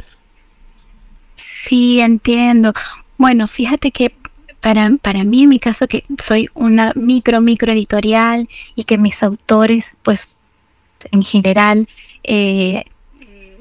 Sí, 1.36 2.00
entiendo. 2.00 2.72
Bueno, 3.18 3.46
fíjate 3.46 3.92
que 3.92 4.12
para, 4.62 4.88
para 5.02 5.24
mí, 5.24 5.42
en 5.42 5.48
mi 5.50 5.58
caso, 5.58 5.88
que 5.88 6.04
soy 6.24 6.48
una 6.54 6.92
micro, 6.94 7.40
micro 7.40 7.72
editorial 7.72 8.48
y 8.76 8.84
que 8.84 8.96
mis 8.96 9.22
autores, 9.22 9.94
pues, 10.02 10.36
en 11.10 11.22
general, 11.24 11.86
eh, 12.22 12.84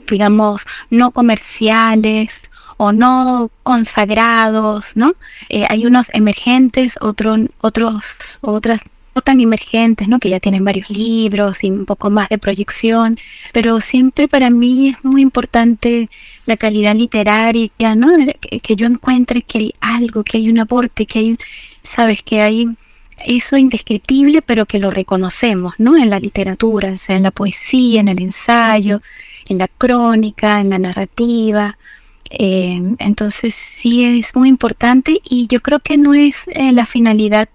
digamos, 0.10 0.62
no 0.92 1.10
comerciales 1.12 2.52
o 2.78 2.94
no 2.94 3.50
consagrados, 3.64 4.92
¿no? 4.96 5.16
Eh, 5.50 5.66
hay 5.70 5.88
unos 5.88 6.08
emergentes, 6.14 6.96
otros, 7.02 7.40
otros, 7.62 8.40
otras 8.42 8.82
no 9.16 9.22
tan 9.22 9.40
emergentes, 9.42 10.08
¿no? 10.08 10.20
Que 10.20 10.30
ya 10.30 10.40
tienen 10.40 10.64
varios 10.64 10.90
libros 10.90 11.64
y 11.64 11.72
un 11.72 11.86
poco 11.86 12.10
más 12.10 12.30
de 12.30 12.38
proyección, 12.38 13.18
pero 13.54 13.80
siempre 13.82 14.28
para 14.28 14.50
mí 14.50 14.90
es 14.90 15.04
muy 15.04 15.22
importante 15.22 16.10
la 16.52 16.58
calidad 16.58 16.96
literaria, 16.96 17.96
¿no? 17.96 18.10
Que, 18.42 18.76
yo 18.76 18.86
encuentre 18.86 19.42
que 19.42 19.58
hay 19.60 19.74
algo, 19.80 20.24
que 20.24 20.38
hay 20.38 20.50
un 20.50 20.60
aporte, 20.60 21.06
que 21.06 21.20
hay, 21.20 21.38
sabes, 21.82 22.24
que 22.24 22.42
hay 22.42 22.68
eso 23.26 23.56
indescriptible, 23.56 24.42
pero 24.42 24.66
que 24.66 24.80
lo 24.80 24.90
reconocemos, 24.92 25.76
¿no? 25.78 25.96
En 25.96 26.10
la 26.10 26.20
literatura, 26.20 26.92
o 26.92 26.98
sea, 26.98 27.16
en 27.16 27.24
la 27.24 27.32
poesía, 27.32 28.02
en 28.02 28.10
el 28.10 28.22
ensayo, 28.22 29.02
en 29.48 29.58
la 29.60 29.70
crónica, 29.70 30.60
en 30.60 30.70
la 30.70 30.80
narrativa. 30.80 31.78
Eh, 32.32 32.82
entonces 33.00 33.54
sí 33.56 34.04
es 34.04 34.36
muy 34.36 34.50
importante 34.50 35.22
y 35.30 35.48
yo 35.48 35.62
creo 35.62 35.80
que 35.80 35.98
no 35.98 36.14
es 36.14 36.48
eh, 36.48 36.72
la 36.72 36.86
finalidad 36.86 37.50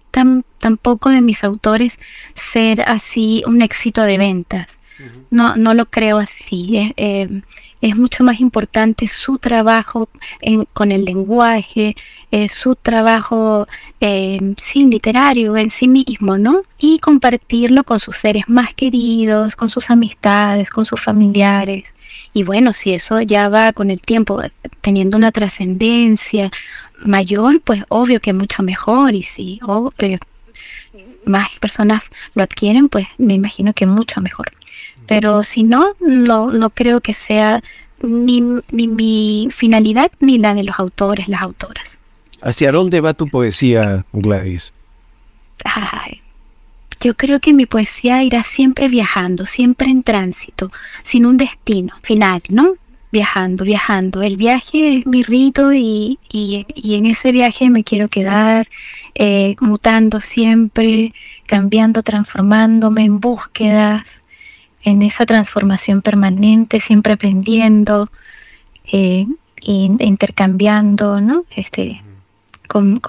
tampoco 0.59 1.11
de 1.11 1.21
mis 1.21 1.45
autores 1.45 1.99
ser 2.35 2.83
así 2.83 3.43
un 3.47 3.61
éxito 3.61 4.03
de 4.03 4.17
ventas. 4.17 4.79
No, 5.31 5.57
no 5.57 5.75
lo 5.75 5.87
creo 5.87 6.17
así. 6.17 6.93
Eh, 6.97 7.43
es 7.80 7.97
mucho 7.97 8.25
más 8.25 8.40
importante 8.40 9.06
su 9.06 9.38
trabajo 9.38 10.09
con 10.73 10.92
el 10.92 11.04
lenguaje, 11.04 11.95
su 12.50 12.75
trabajo 12.75 13.66
sin 14.00 14.90
literario 14.90 15.56
en 15.56 15.71
sí 15.71 15.88
mismo, 15.88 16.38
¿no? 16.38 16.62
Y 16.78 16.99
compartirlo 16.99 17.85
con 17.85 18.00
sus 18.00 18.16
seres 18.16 18.45
más 18.49 18.75
queridos, 18.75 19.56
con 19.56 19.71
sus 19.71 19.90
amistades, 19.90 20.71
con 20.71 20.85
sus 20.85 21.00
familiares. 21.00 21.95
Y 22.33 22.42
bueno, 22.42 22.73
si 22.73 22.92
eso 22.92 23.21
ya 23.21 23.49
va 23.49 23.73
con 23.73 23.90
el 23.90 24.00
tiempo 24.00 24.42
teniendo 24.80 25.16
una 25.16 25.33
trascendencia 25.33 26.50
mayor, 27.04 27.61
pues 27.61 27.85
obvio 27.88 28.21
que 28.21 28.33
mucho 28.33 28.62
mejor. 28.62 29.14
Y 29.14 29.23
si 29.23 29.61
eh, 29.99 30.18
más 31.25 31.56
personas 31.56 32.11
lo 32.35 32.42
adquieren, 32.42 32.88
pues 32.88 33.06
me 33.18 33.35
imagino 33.35 33.73
que 33.73 33.87
mucho 33.87 34.21
mejor. 34.21 34.47
Pero 35.07 35.43
si 35.43 35.63
no, 35.63 35.95
no, 36.01 36.51
no 36.51 36.71
creo 36.71 37.01
que 37.01 37.13
sea 37.13 37.61
ni, 38.03 38.43
ni 38.71 38.89
mi 38.89 39.49
finalidad 39.55 40.11
ni 40.21 40.39
la 40.39 40.55
de 40.55 40.65
los 40.65 40.79
autores, 40.79 41.29
las 41.29 41.43
autoras. 41.43 41.99
¿Hacia 42.43 42.73
dónde 42.73 43.01
va 43.01 43.15
tu 43.15 43.29
poesía, 43.29 44.05
Gladys? 44.13 44.73
Ay, 45.65 46.21
yo 47.01 47.15
creo 47.17 47.41
que 47.41 47.53
mi 47.53 47.67
poesía 47.67 48.23
irá 48.23 48.43
siempre 48.43 48.89
viajando, 48.89 49.47
siempre 49.47 49.91
en 49.91 50.03
tránsito, 50.03 50.69
sin 51.03 51.27
un 51.27 51.37
destino 51.37 51.95
final, 52.03 52.43
¿no? 52.49 52.75
Viajando, 53.13 53.65
viajando. 53.65 54.23
El 54.23 54.37
viaje 54.37 54.99
es 54.99 55.07
mi 55.07 55.23
rito 55.23 55.73
y, 55.73 56.19
en 56.33 57.07
ese 57.07 57.33
viaje 57.33 57.71
me 57.71 57.85
quiero 57.85 58.09
quedar, 58.09 58.69
eh, 59.15 59.57
mutando 59.61 60.21
siempre, 60.21 61.11
cambiando, 61.47 62.03
transformándome 62.03 63.05
en 63.05 63.21
búsquedas, 63.21 64.23
en 64.87 65.02
esa 65.02 65.26
transformación 65.26 66.00
permanente, 66.00 66.78
siempre 66.78 67.14
aprendiendo, 67.14 68.09
eh, 68.93 69.26
intercambiando, 69.61 71.21
¿no? 71.21 71.45
Este, 71.50 72.02
con, 72.69 73.00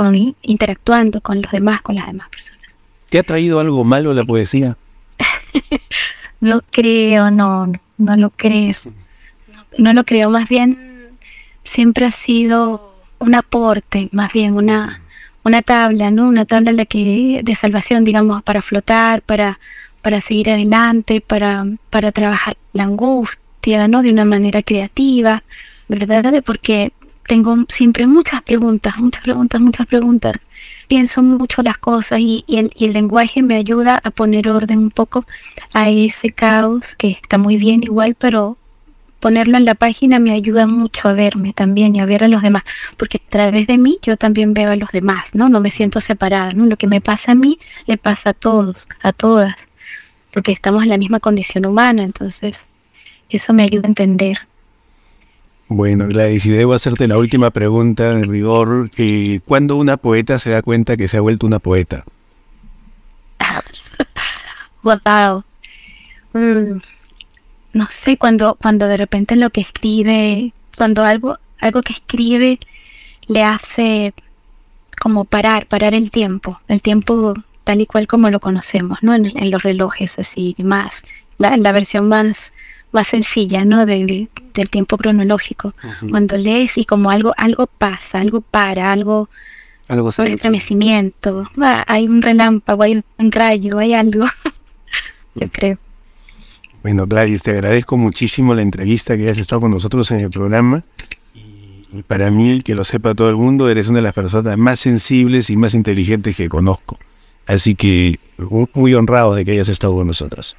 interactuando 0.41 1.21
con 1.21 1.39
los 1.39 1.51
demás, 1.51 1.83
con 1.83 1.95
las 1.95 2.07
demás 2.07 2.29
personas. 2.29 2.79
¿Te 3.09 3.19
ha 3.19 3.23
traído 3.23 3.59
algo 3.59 3.83
malo 3.83 4.11
la 4.15 4.25
poesía? 4.25 4.75
no 6.39 6.61
creo, 6.71 7.29
no, 7.29 7.71
no, 7.97 8.15
lo 8.15 8.31
creo. 8.31 8.75
No, 9.77 9.93
lo 9.93 10.03
creo, 10.03 10.31
más 10.31 10.49
bien 10.49 11.11
siempre 11.63 12.05
ha 12.05 12.11
sido 12.11 12.91
un 13.19 13.35
aporte, 13.35 14.09
más 14.11 14.33
bien 14.33 14.55
una, 14.55 14.99
una 15.43 15.61
tabla, 15.61 16.09
¿no? 16.09 16.27
Una 16.27 16.45
tabla 16.45 16.71
la 16.71 16.85
que, 16.85 17.41
de 17.43 17.55
salvación, 17.55 18.03
digamos, 18.03 18.41
para 18.41 18.63
flotar, 18.63 19.21
para, 19.21 19.59
para 20.07 20.21
seguir 20.21 20.49
adelante, 20.49 21.19
para, 21.19 21.65
para 21.89 22.13
trabajar 22.13 22.55
la 22.71 22.83
angustia, 22.83 23.89
¿no? 23.89 24.01
De 24.01 24.09
una 24.09 24.23
manera 24.23 24.63
creativa, 24.63 25.43
¿verdad? 25.89 26.41
Porque 26.45 26.93
tengo 27.27 27.57
siempre 27.67 28.07
muchas 28.07 28.41
preguntas, 28.41 28.97
muchas 28.99 29.21
preguntas, 29.21 29.59
muchas 29.59 29.85
preguntas. 29.85 30.31
Pienso 30.87 31.21
mucho 31.23 31.61
las 31.61 31.77
cosas 31.77 32.19
y, 32.21 32.45
el, 32.47 32.93
lenguaje 32.93 33.43
me 33.43 33.57
ayuda 33.57 33.99
a 34.01 34.09
poner 34.11 34.47
orden 34.47 34.79
un 34.79 34.91
poco 34.91 35.25
a 35.73 35.89
ese 35.89 36.29
caos 36.29 36.95
que 36.95 37.09
está 37.09 37.37
muy 37.37 37.57
bien 37.57 37.83
igual, 37.83 38.15
pero, 38.17 38.57
ponerlo 39.19 39.57
en 39.57 39.65
la 39.65 39.75
página 39.75 40.19
me 40.19 40.31
ayuda 40.31 40.67
mucho 40.67 41.09
a 41.09 41.13
verme 41.13 41.51
también 41.51 41.97
y 41.97 41.99
a 41.99 42.05
ver 42.05 42.23
a 42.23 42.29
los 42.29 42.43
demás, 42.43 42.63
porque 42.95 43.17
a 43.17 43.29
través 43.29 43.67
de 43.67 43.77
mí 43.77 43.97
yo 44.01 44.15
también 44.15 44.53
veo 44.53 44.71
a 44.71 44.77
los 44.77 44.91
demás, 44.91 45.35
¿no? 45.35 45.49
No 45.49 45.59
me 45.59 45.69
siento 45.69 45.99
separada, 45.99 46.53
¿no? 46.53 46.65
Lo 46.65 46.77
que 46.77 46.87
me 46.87 47.01
pasa 47.01 47.33
a 47.33 47.35
mí 47.35 47.59
le 47.87 47.97
pasa 47.97 48.29
a 48.29 48.33
todos, 48.33 48.87
a 49.01 49.11
todas, 49.11 49.67
porque 50.37 50.51
estamos 50.51 50.83
en 50.83 50.89
la 50.89 50.99
misma 50.99 51.19
condición 51.19 51.65
humana, 51.65 52.03
entonces 52.03 52.67
eso 53.27 53.53
me 53.53 53.63
ayuda 53.63 53.85
a 53.85 53.87
entender. 53.87 54.37
Bueno, 55.67 56.05
Gladys, 56.05 56.45
y 56.45 56.49
debo 56.51 56.75
hacerte 56.75 57.07
la 57.07 57.17
última 57.17 57.49
pregunta 57.49 58.11
en 58.11 58.29
rigor. 58.29 58.87
Eh, 58.97 59.39
¿Cuándo 59.45 59.77
una 59.77 59.97
poeta 59.97 60.37
se 60.37 60.51
da 60.51 60.61
cuenta 60.61 60.95
que 60.95 61.07
se 61.07 61.17
ha 61.17 61.21
vuelto 61.21 61.47
una 61.47 61.57
poeta? 61.57 62.05
wow. 64.83 65.43
Mm, 66.33 66.81
no 67.73 67.85
sé, 67.87 68.19
cuando, 68.19 68.59
cuando 68.61 68.87
de 68.87 68.97
repente 68.97 69.35
lo 69.37 69.49
que 69.49 69.61
escribe, 69.61 70.53
cuando 70.77 71.03
algo, 71.03 71.39
algo 71.59 71.81
que 71.81 71.93
escribe 71.93 72.59
le 73.25 73.43
hace 73.43 74.13
como 75.01 75.25
parar, 75.25 75.65
parar 75.65 75.95
el 75.95 76.11
tiempo, 76.11 76.59
el 76.67 76.83
tiempo 76.83 77.33
tal 77.67 77.81
y 77.81 77.85
cual 77.85 78.07
como 78.07 78.29
lo 78.29 78.39
conocemos, 78.39 78.99
¿no? 79.01 79.13
En, 79.13 79.51
los 79.51 79.61
relojes 79.61 80.19
así, 80.19 80.55
más, 80.57 81.03
la, 81.37 81.57
la 81.57 81.73
versión 81.73 82.07
más, 82.07 82.53
más 82.93 83.07
sencilla, 83.07 83.65
¿no? 83.65 83.85
del 83.85 84.29
tiempo 84.71 84.97
cronológico. 84.97 85.73
Cuando 86.09 86.37
lees 86.37 86.77
y 86.77 86.85
como 86.85 87.11
algo, 87.11 87.33
algo 87.35 87.67
pasa, 87.67 88.19
algo 88.19 88.39
para, 88.39 88.93
algo, 88.93 89.29
algo 89.89 90.13
un 90.17 90.27
estremecimiento, 90.27 91.51
hay 91.87 92.07
un 92.07 92.21
relámpago, 92.21 92.83
hay 92.83 93.03
un 93.17 93.31
rayo, 93.33 93.79
hay 93.79 93.93
algo, 93.93 94.25
yo 95.35 95.49
creo. 95.51 95.77
Bueno, 96.83 97.05
Gladys, 97.05 97.41
te 97.41 97.51
agradezco 97.51 97.97
muchísimo 97.97 98.55
la 98.55 98.61
entrevista 98.61 99.17
que 99.17 99.23
hayas 99.23 99.39
estado 99.39 99.59
con 99.59 99.71
nosotros 99.71 100.09
en 100.11 100.21
el 100.21 100.29
programa. 100.29 100.85
Y 101.91 102.01
para 102.03 102.31
mí, 102.31 102.61
que 102.61 102.75
lo 102.75 102.85
sepa 102.85 103.13
todo 103.13 103.29
el 103.29 103.35
mundo, 103.35 103.67
eres 103.67 103.89
una 103.89 103.97
de 103.97 104.03
las 104.03 104.13
personas 104.13 104.57
más 104.57 104.79
sensibles 104.79 105.49
y 105.49 105.57
más 105.57 105.73
inteligentes 105.73 106.37
que 106.37 106.47
conozco. 106.47 106.97
Así 107.47 107.75
que 107.75 108.19
muy 108.73 108.93
honrado 108.93 109.33
de 109.33 109.45
que 109.45 109.51
hayas 109.51 109.69
estado 109.69 109.95
con 109.95 110.07
nosotros. 110.07 110.55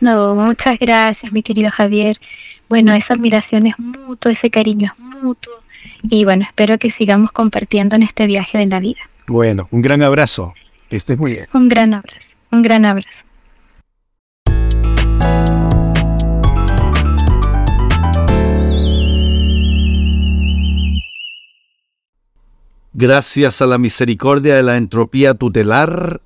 No, 0.00 0.34
muchas 0.34 0.78
gracias, 0.78 1.32
mi 1.32 1.42
querido 1.42 1.70
Javier. 1.70 2.16
Bueno, 2.68 2.92
esa 2.92 3.14
admiración 3.14 3.66
es 3.66 3.78
mutuo, 3.78 4.30
ese 4.30 4.50
cariño 4.50 4.92
es 4.92 5.22
mutuo. 5.22 5.54
Y 6.02 6.24
bueno, 6.24 6.44
espero 6.44 6.78
que 6.78 6.90
sigamos 6.90 7.32
compartiendo 7.32 7.96
en 7.96 8.02
este 8.02 8.26
viaje 8.26 8.58
de 8.58 8.66
la 8.66 8.78
vida. 8.80 9.00
Bueno, 9.26 9.68
un 9.70 9.82
gran 9.82 10.02
abrazo. 10.02 10.54
Que 10.88 10.96
estés 10.96 11.18
muy 11.18 11.32
bien. 11.32 11.46
Un 11.52 11.68
gran 11.68 11.94
abrazo. 11.94 12.28
Un 12.50 12.62
gran 12.62 12.84
abrazo. 12.84 13.27
Gracias 23.00 23.62
a 23.62 23.68
la 23.68 23.78
misericordia 23.78 24.56
de 24.56 24.64
la 24.64 24.76
entropía 24.76 25.34
tutelar, 25.34 26.20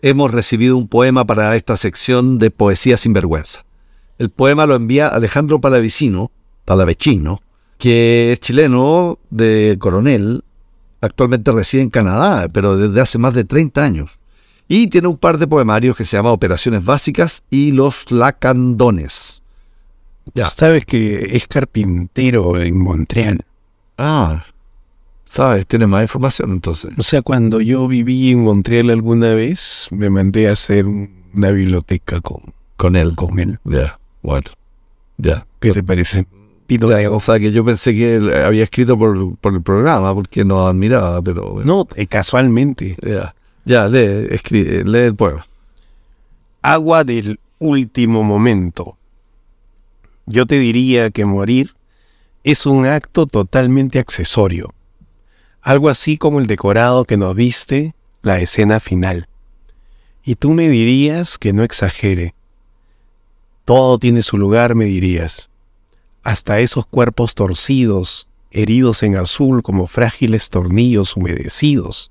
hemos 0.00 0.32
recibido 0.32 0.76
un 0.76 0.88
poema 0.88 1.24
para 1.24 1.54
esta 1.54 1.76
sección 1.76 2.40
de 2.40 2.50
Poesía 2.50 2.96
sin 2.96 3.12
vergüenza. 3.12 3.64
El 4.18 4.28
poema 4.28 4.66
lo 4.66 4.74
envía 4.74 5.06
Alejandro 5.06 5.60
Palavecino, 5.60 6.32
Palavecino, 6.64 7.40
que 7.78 8.32
es 8.32 8.40
chileno 8.40 9.20
de 9.30 9.76
coronel, 9.78 10.42
actualmente 11.00 11.52
reside 11.52 11.82
en 11.82 11.90
Canadá, 11.90 12.48
pero 12.48 12.76
desde 12.76 13.00
hace 13.00 13.18
más 13.18 13.34
de 13.34 13.44
30 13.44 13.84
años. 13.84 14.18
Y 14.66 14.88
tiene 14.88 15.06
un 15.06 15.18
par 15.18 15.38
de 15.38 15.46
poemarios 15.46 15.96
que 15.96 16.04
se 16.04 16.16
llama 16.16 16.32
Operaciones 16.32 16.84
Básicas 16.84 17.44
y 17.48 17.70
Los 17.70 18.10
Lacandones. 18.10 19.44
Ya. 20.34 20.48
Sabes 20.48 20.84
que 20.84 21.28
es 21.36 21.46
carpintero 21.46 22.58
en 22.58 22.76
Montreal. 22.76 23.44
Ah, 23.96 24.44
¿Sabes? 25.32 25.66
Tiene 25.66 25.86
más 25.86 26.02
información 26.02 26.50
entonces. 26.50 26.92
O 26.98 27.02
sea, 27.02 27.22
cuando 27.22 27.62
yo 27.62 27.88
viví 27.88 28.32
en 28.32 28.44
Montreal 28.44 28.90
alguna 28.90 29.32
vez, 29.32 29.88
me 29.90 30.10
mandé 30.10 30.46
a 30.46 30.52
hacer 30.52 30.84
una 30.84 31.50
biblioteca 31.52 32.20
con, 32.20 32.52
con 32.76 32.96
él. 32.96 33.16
Con 33.16 33.38
él. 33.38 33.58
Ya, 33.64 33.98
bueno. 34.20 34.50
Ya. 35.16 35.46
¿Qué 35.58 35.72
te 35.72 35.82
parece? 35.82 36.26
o 37.10 37.18
sea, 37.20 37.40
que 37.40 37.50
yo 37.50 37.64
pensé 37.64 37.94
que 37.94 38.16
él 38.16 38.30
había 38.44 38.62
escrito 38.64 38.98
por, 38.98 39.16
el 39.54 39.62
programa 39.62 40.14
porque 40.14 40.44
nos 40.44 40.68
admiraba, 40.68 41.22
pero... 41.22 41.62
No, 41.64 41.88
eh, 41.96 42.06
casualmente. 42.06 42.98
Ya, 43.00 43.34
ya 43.64 43.88
lee, 43.88 44.26
escribe, 44.32 44.84
lee 44.84 45.06
el 45.06 45.14
poema. 45.14 45.46
Agua 46.60 47.04
del 47.04 47.40
último 47.58 48.22
momento. 48.22 48.98
Yo 50.26 50.44
te 50.44 50.58
diría 50.58 51.10
que 51.10 51.24
morir 51.24 51.74
es 52.44 52.66
un 52.66 52.84
acto 52.84 53.26
totalmente 53.26 53.98
accesorio 53.98 54.74
algo 55.62 55.88
así 55.88 56.18
como 56.18 56.40
el 56.40 56.46
decorado 56.46 57.04
que 57.04 57.16
nos 57.16 57.34
viste 57.34 57.94
la 58.20 58.40
escena 58.40 58.80
final. 58.80 59.28
Y 60.24 60.34
tú 60.34 60.50
me 60.50 60.68
dirías 60.68 61.38
que 61.38 61.52
no 61.52 61.62
exagere. 61.62 62.34
Todo 63.64 63.98
tiene 63.98 64.22
su 64.22 64.36
lugar, 64.36 64.74
me 64.74 64.84
dirías. 64.84 65.48
Hasta 66.24 66.60
esos 66.60 66.84
cuerpos 66.86 67.34
torcidos, 67.34 68.28
heridos 68.50 69.02
en 69.02 69.16
azul 69.16 69.62
como 69.62 69.86
frágiles 69.86 70.50
tornillos 70.50 71.16
humedecidos. 71.16 72.10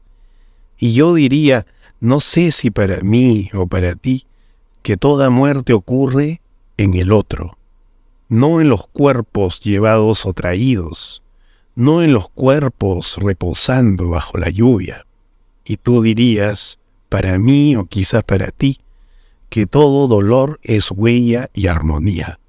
Y 0.77 0.93
yo 0.93 1.13
diría, 1.13 1.65
no 1.99 2.19
sé 2.21 2.51
si 2.51 2.71
para 2.71 3.01
mí 3.01 3.49
o 3.53 3.67
para 3.67 3.95
ti, 3.95 4.25
que 4.81 4.97
toda 4.97 5.29
muerte 5.29 5.73
ocurre 5.73 6.41
en 6.77 6.95
el 6.95 7.11
otro, 7.11 7.57
no 8.27 8.59
en 8.59 8.69
los 8.69 8.87
cuerpos 8.87 9.59
llevados 9.61 10.25
o 10.25 10.33
traídos, 10.33 11.21
no 11.75 12.03
en 12.03 12.13
los 12.13 12.29
cuerpos 12.29 13.17
reposando 13.17 14.09
bajo 14.09 14.37
la 14.37 14.49
lluvia. 14.49 15.05
Y 15.63 15.77
tú 15.77 16.01
dirías, 16.01 16.79
para 17.09 17.37
mí 17.39 17.75
o 17.75 17.85
quizás 17.85 18.23
para 18.23 18.51
ti, 18.51 18.77
que 19.49 19.65
todo 19.65 20.07
dolor 20.07 20.59
es 20.63 20.91
huella 20.91 21.49
y 21.53 21.67
armonía, 21.67 22.39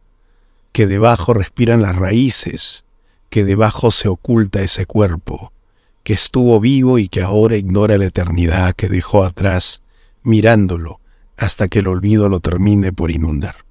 que 0.72 0.86
debajo 0.86 1.34
respiran 1.34 1.82
las 1.82 1.96
raíces, 1.96 2.84
que 3.28 3.44
debajo 3.44 3.90
se 3.90 4.08
oculta 4.08 4.62
ese 4.62 4.86
cuerpo, 4.86 5.52
que 6.04 6.12
estuvo 6.12 6.60
vivo 6.60 6.98
y 6.98 7.08
que 7.08 7.22
ahora 7.22 7.56
ignora 7.56 7.98
la 7.98 8.06
eternidad 8.06 8.74
que 8.74 8.88
dejó 8.88 9.24
atrás, 9.24 9.82
mirándolo 10.22 11.00
hasta 11.36 11.66
que 11.66 11.80
el 11.80 11.88
olvido 11.88 12.28
lo 12.28 12.38
termine 12.38 12.92
por 12.92 13.10
inundar. 13.10 13.64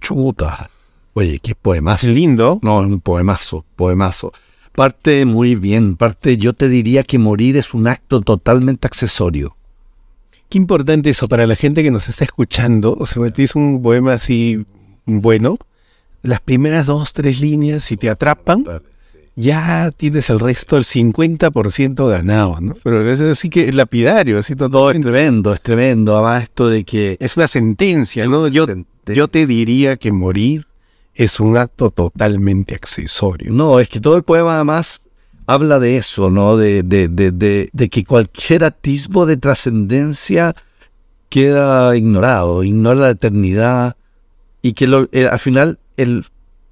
Chuta. 0.00 0.71
Oye, 1.14 1.38
qué 1.40 1.54
poemazo. 1.54 2.06
Lindo. 2.06 2.58
No, 2.62 2.78
un 2.78 3.00
poemazo, 3.00 3.64
poemazo. 3.76 4.32
Parte 4.74 5.26
muy 5.26 5.54
bien, 5.54 5.96
parte 5.96 6.38
yo 6.38 6.54
te 6.54 6.68
diría 6.68 7.02
que 7.02 7.18
morir 7.18 7.58
es 7.58 7.74
un 7.74 7.86
acto 7.86 8.22
totalmente 8.22 8.86
accesorio. 8.86 9.56
Qué 10.48 10.56
importante 10.56 11.10
eso 11.10 11.28
para 11.28 11.46
la 11.46 11.56
gente 11.56 11.82
que 11.82 11.90
nos 11.90 12.08
está 12.08 12.24
escuchando. 12.24 12.96
O 12.98 13.06
sea, 13.06 13.22
es 13.36 13.54
un 13.54 13.82
poema 13.82 14.14
así 14.14 14.64
bueno. 15.04 15.58
Las 16.22 16.40
primeras 16.40 16.86
dos, 16.86 17.12
tres 17.12 17.40
líneas, 17.40 17.84
si 17.84 17.96
te 17.96 18.08
atrapan, 18.08 18.64
ya 19.34 19.90
tienes 19.90 20.30
el 20.30 20.40
resto, 20.40 20.76
el 20.76 20.84
50% 20.84 22.08
ganado, 22.08 22.60
¿no? 22.60 22.74
Pero 22.82 23.10
es 23.10 23.20
así 23.20 23.50
que 23.50 23.72
lapidario, 23.72 24.38
así 24.38 24.54
todo. 24.54 24.90
es 24.90 25.00
tremendo, 25.00 25.52
es 25.52 25.60
tremendo. 25.60 26.14
Además, 26.14 26.44
esto 26.44 26.68
de 26.68 26.84
que. 26.84 27.16
Es 27.20 27.36
una 27.36 27.48
sentencia, 27.48 28.26
¿no? 28.26 28.46
Yo, 28.48 28.66
yo 29.06 29.28
te 29.28 29.46
diría 29.46 29.96
que 29.96 30.12
morir 30.12 30.66
es 31.14 31.40
un 31.40 31.56
acto 31.56 31.90
totalmente 31.90 32.74
accesorio. 32.74 33.52
No, 33.52 33.80
es 33.80 33.88
que 33.88 34.00
todo 34.00 34.16
el 34.16 34.22
poema 34.22 34.56
además 34.56 35.08
habla 35.46 35.78
de 35.78 35.96
eso, 35.96 36.30
¿no? 36.30 36.56
De, 36.56 36.82
de, 36.82 37.08
de, 37.08 37.70
de 37.72 37.88
que 37.88 38.04
cualquier 38.04 38.64
atisbo 38.64 39.26
de 39.26 39.36
trascendencia 39.36 40.54
queda 41.28 41.96
ignorado, 41.96 42.62
ignora 42.62 43.00
la 43.00 43.10
eternidad 43.10 43.96
y 44.60 44.74
que 44.74 45.08
eh, 45.12 45.26
al 45.26 45.38
final 45.38 45.78
el 45.96 46.24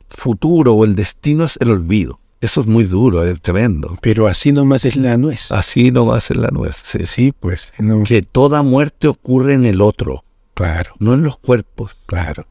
futuro 0.09 0.75
o 0.75 0.85
el 0.85 0.95
destino 0.95 1.45
es 1.45 1.59
el 1.61 1.71
olvido. 1.71 2.21
Eso 2.41 2.63
es 2.63 2.67
muy 2.67 2.85
duro, 2.85 3.23
es 3.25 3.41
tremendo. 3.43 3.99
Pero 4.01 4.27
así 4.27 4.53
nomás 4.53 4.87
es 4.87 4.97
la 4.97 5.19
nuez. 5.19 5.53
Así 5.53 5.91
nomás 5.91 6.31
es 6.31 6.39
la 6.39 6.49
nuez. 6.49 6.77
Sí, 6.77 7.33
pues. 7.39 7.73
Que 8.07 8.23
toda 8.23 8.63
muerte 8.63 9.09
ocurre 9.09 9.55
en 9.55 9.67
el 9.67 9.83
otro. 9.83 10.25
Claro. 10.55 10.95
No 10.99 11.13
en 11.13 11.23
los 11.23 11.37
cuerpos. 11.37 11.97
Claro. 12.07 12.47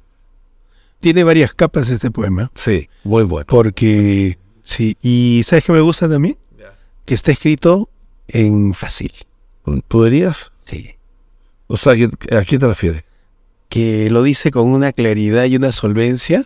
Tiene 0.99 1.23
varias 1.23 1.53
capas 1.53 1.89
este 1.89 2.11
poema. 2.11 2.51
Sí, 2.55 2.89
muy 3.03 3.23
bueno. 3.23 3.45
Porque, 3.47 4.37
sí, 4.61 4.97
y 5.01 5.41
¿sabes 5.45 5.63
qué 5.63 5.71
me 5.71 5.79
gusta 5.79 6.09
también? 6.09 6.37
Que 7.05 7.13
está 7.13 7.31
escrito 7.31 7.89
en 8.27 8.73
fácil. 8.73 9.11
¿Podrías? 9.87 10.51
Sí. 10.59 10.95
O 11.67 11.77
sea, 11.77 11.93
¿a 11.93 12.45
qué 12.45 12.59
te 12.59 12.67
refieres? 12.67 13.03
Que 13.69 14.09
lo 14.09 14.23
dice 14.23 14.51
con 14.51 14.67
una 14.67 14.91
claridad 14.91 15.45
y 15.45 15.55
una 15.55 15.71
solvencia, 15.71 16.45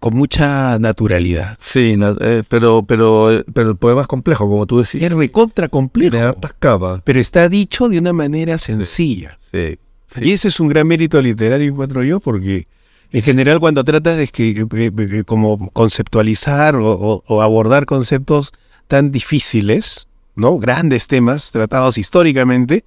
con 0.00 0.14
mucha 0.14 0.78
naturalidad. 0.78 1.56
Sí, 1.60 1.96
eh, 2.20 2.42
pero, 2.48 2.84
pero, 2.86 3.44
pero 3.52 3.70
el 3.70 3.76
poema 3.76 4.02
es 4.02 4.06
complejo, 4.06 4.48
como 4.48 4.66
tú 4.66 4.78
decís. 4.82 5.02
Es 5.02 5.30
contra 5.30 5.68
complejo. 5.68 6.16
Capas. 6.58 7.02
Pero 7.04 7.20
está 7.20 7.48
dicho 7.48 7.88
de 7.88 7.98
una 7.98 8.12
manera 8.12 8.58
sencilla. 8.58 9.38
Sí. 9.38 9.78
Y 10.20 10.32
ese 10.32 10.48
es 10.48 10.60
un 10.60 10.68
gran 10.68 10.86
mérito 10.86 11.20
literario, 11.20 11.70
encuentro 11.70 12.02
yo, 12.02 12.20
porque 12.20 12.66
En 13.14 13.22
general, 13.22 13.60
cuando 13.60 13.84
tratas 13.84 14.16
de 14.16 14.26
que, 14.26 14.50
eh, 14.50 14.90
eh, 14.98 15.22
como 15.24 15.70
conceptualizar 15.70 16.74
o, 16.74 16.90
o- 16.90 17.22
o 17.28 17.42
abordar 17.42 17.86
conceptos 17.86 18.52
tan 18.88 19.12
difíciles, 19.12 20.08
¿no? 20.34 20.58
Grandes 20.58 21.06
temas 21.06 21.52
tratados 21.52 21.96
históricamente, 21.96 22.84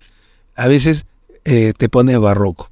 a 0.58 0.68
veces 0.68 1.06
eh, 1.46 1.72
te 1.78 1.88
pones 1.88 2.20
barroco. 2.20 2.70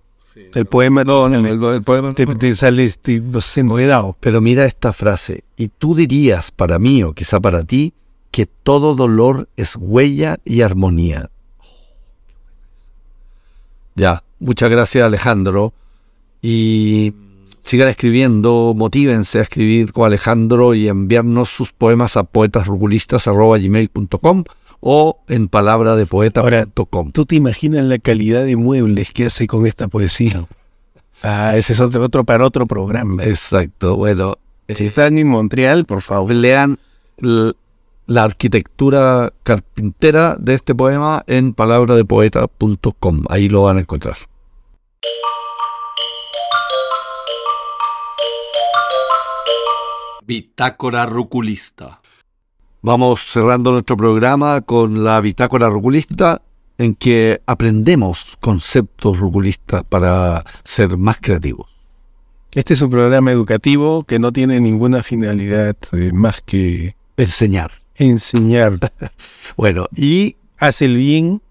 el 0.54 0.66
poema 0.66 1.06
No, 1.06 1.30
no, 1.30 1.38
el, 1.48 1.64
el 1.76 1.82
poema 1.82 2.14
te, 2.14 2.26
te 2.26 2.54
sale 2.58 2.84
este, 2.84 3.22
no 3.22 3.40
sé, 3.40 3.62
enredado. 3.62 4.18
Pero 4.20 4.42
mira 4.42 4.66
esta 4.66 4.92
frase. 4.92 5.46
Y 5.56 5.70
tú 5.70 5.96
dirías 5.96 6.52
para 6.52 6.78
mí 6.78 7.04
o 7.04 7.14
quizá 7.14 7.40
para 7.40 7.64
ti 7.64 7.94
que 8.32 8.48
todo 8.48 8.96
dolor 8.96 9.48
es 9.56 9.78
huella 9.80 10.40
y 10.44 10.60
armonía. 10.60 11.30
Ya, 13.96 14.24
muchas 14.40 14.70
gracias 14.70 15.06
Alejandro. 15.06 15.74
Y 16.42 17.14
sigan 17.66 17.90
escribiendo, 17.90 18.74
motívense 18.76 19.40
a 19.40 19.42
escribir 19.42 19.92
con 19.92 20.06
Alejandro 20.06 20.76
y 20.76 20.88
enviarnos 20.88 21.50
sus 21.50 21.74
poemas 21.74 22.16
a 22.16 22.24
poetasrugulistas.gmail.com 22.24 24.44
o 24.80 25.20
en 25.28 25.48
palabradepoeta.com. 25.48 27.12
¿Tú 27.12 27.26
te 27.26 27.36
imaginas 27.36 27.86
la 27.86 27.98
calidad 27.98 28.46
de 28.46 28.56
muebles 28.56 29.10
que 29.12 29.26
hace 29.26 29.48
con 29.48 29.66
esta 29.66 29.88
poesía? 29.88 30.46
Ah, 31.24 31.58
ese 31.58 31.74
es 31.74 31.80
otro, 31.80 32.04
otro 32.04 32.24
para 32.24 32.46
otro 32.46 32.68
programa. 32.68 33.24
Exacto, 33.24 33.98
bueno. 33.98 34.38
Si 34.70 34.86
están 34.86 35.18
en 35.18 35.28
Montreal, 35.28 35.86
por 35.86 36.02
favor. 36.02 36.32
lean 36.32 36.78
la 37.18 38.24
arquitectura 38.24 39.34
carpintera 39.42 40.36
de 40.40 40.54
este 40.54 40.76
poema 40.76 41.24
en 41.26 41.54
palabradepoeta.com. 41.54 43.24
Ahí 43.30 43.50
lo 43.50 43.64
van 43.64 43.78
a 43.78 43.80
encontrar. 43.80 44.18
Bitácora 50.26 51.06
ruculista. 51.06 52.02
Vamos 52.82 53.22
cerrando 53.22 53.72
nuestro 53.72 53.98
programa 53.98 54.62
con 54.62 55.04
la 55.04 55.20
bitácora 55.22 55.70
ruculista 55.70 56.42
en 56.78 56.96
que 56.96 57.42
aprendemos 57.46 58.36
conceptos 58.40 59.20
ruculistas 59.20 59.84
para 59.84 60.44
ser 60.64 60.98
más 60.98 61.18
creativos. 61.22 61.68
Este 62.54 62.74
es 62.74 62.82
un 62.82 62.90
programa 62.90 63.32
educativo 63.32 64.04
que 64.04 64.20
no 64.20 64.32
tiene 64.32 64.60
ninguna 64.60 65.04
finalidad 65.04 65.76
eh, 65.92 66.12
más 66.14 66.42
que 66.42 66.96
Enseñar. 67.18 67.72
enseñar. 67.96 68.80
Bueno, 69.58 69.88
y 69.96 70.38
Hace 70.58 70.86
el 70.86 70.96
bien 70.98 71.42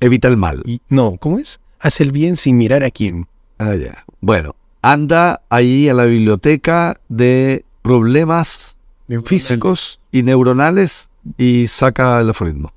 evita 0.00 0.28
el 0.28 0.36
mal. 0.36 0.62
y 0.66 0.80
no, 0.88 1.16
¿cómo 1.18 1.38
es? 1.38 1.60
Hace 1.78 2.02
el 2.02 2.10
bien 2.12 2.36
sin 2.36 2.56
mirar 2.58 2.82
a 2.82 2.90
quién. 2.90 3.26
Ah, 3.58 3.74
ya. 3.76 4.04
Bueno, 4.20 4.56
anda 4.82 5.42
ahí 5.48 5.88
a 5.88 5.94
la 5.94 6.04
biblioteca 6.06 7.00
de 7.08 7.64
problemas 7.88 8.76
físicos 9.24 9.98
y 10.12 10.22
neuronales 10.22 11.08
y 11.38 11.68
saca 11.68 12.20
el 12.20 12.28
aforismo. 12.28 12.70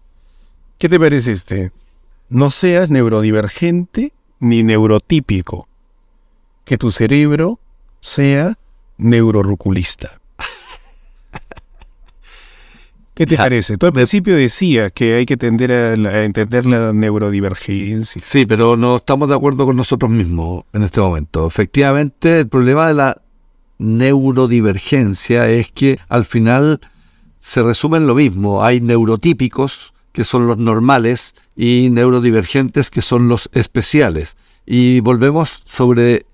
¿Qué 0.78 0.88
te 0.88 0.98
parece 0.98 1.34
este? 1.34 1.74
No 2.30 2.50
seas 2.50 2.90
neurodivergente 2.90 4.14
ni 4.40 4.64
neurotípico. 4.64 5.68
Que 6.64 6.78
tu 6.78 6.92
cerebro 6.92 7.60
sea 8.00 8.58
neuroruculista. 8.98 10.22
¿Qué 13.14 13.26
te 13.26 13.36
parece? 13.36 13.76
Tú 13.76 13.88
al 13.88 13.92
principio 13.92 14.38
decías 14.38 14.94
que 14.94 15.16
hay 15.16 15.26
que 15.26 15.36
tender 15.36 15.74
a 15.74 16.24
entender 16.24 16.66
la 16.66 16.94
neurodivergencia. 16.94 18.22
Sí, 18.24 18.46
pero 18.46 18.78
no 18.78 18.96
estamos 18.96 19.28
de 19.28 19.36
acuerdo 19.36 19.66
con 19.66 19.76
nosotros 19.76 20.10
mismos 20.10 20.64
en 20.72 20.84
este 20.84 21.02
momento. 21.02 21.48
Efectivamente, 21.48 22.40
el 22.40 22.48
problema 22.48 22.88
de 22.88 22.94
la 22.94 23.22
neurodivergencia 23.82 25.50
es 25.50 25.72
que 25.72 26.00
al 26.10 26.26
final 26.26 26.80
se 27.40 27.64
resume 27.64 27.98
en 27.98 28.08
lo 28.08 28.16
mismo. 28.16 28.64
Hay 28.64 28.82
neurotípicos, 28.82 29.94
que 30.12 30.24
son 30.24 30.48
los 30.48 30.58
normales, 30.58 31.36
y 31.56 31.90
neurodivergentes, 31.92 32.90
que 32.90 33.02
son 33.02 33.28
los 33.28 33.50
especiales. 33.54 34.38
Y 34.66 35.00
volvemos 35.00 35.62
sobre, 35.66 36.26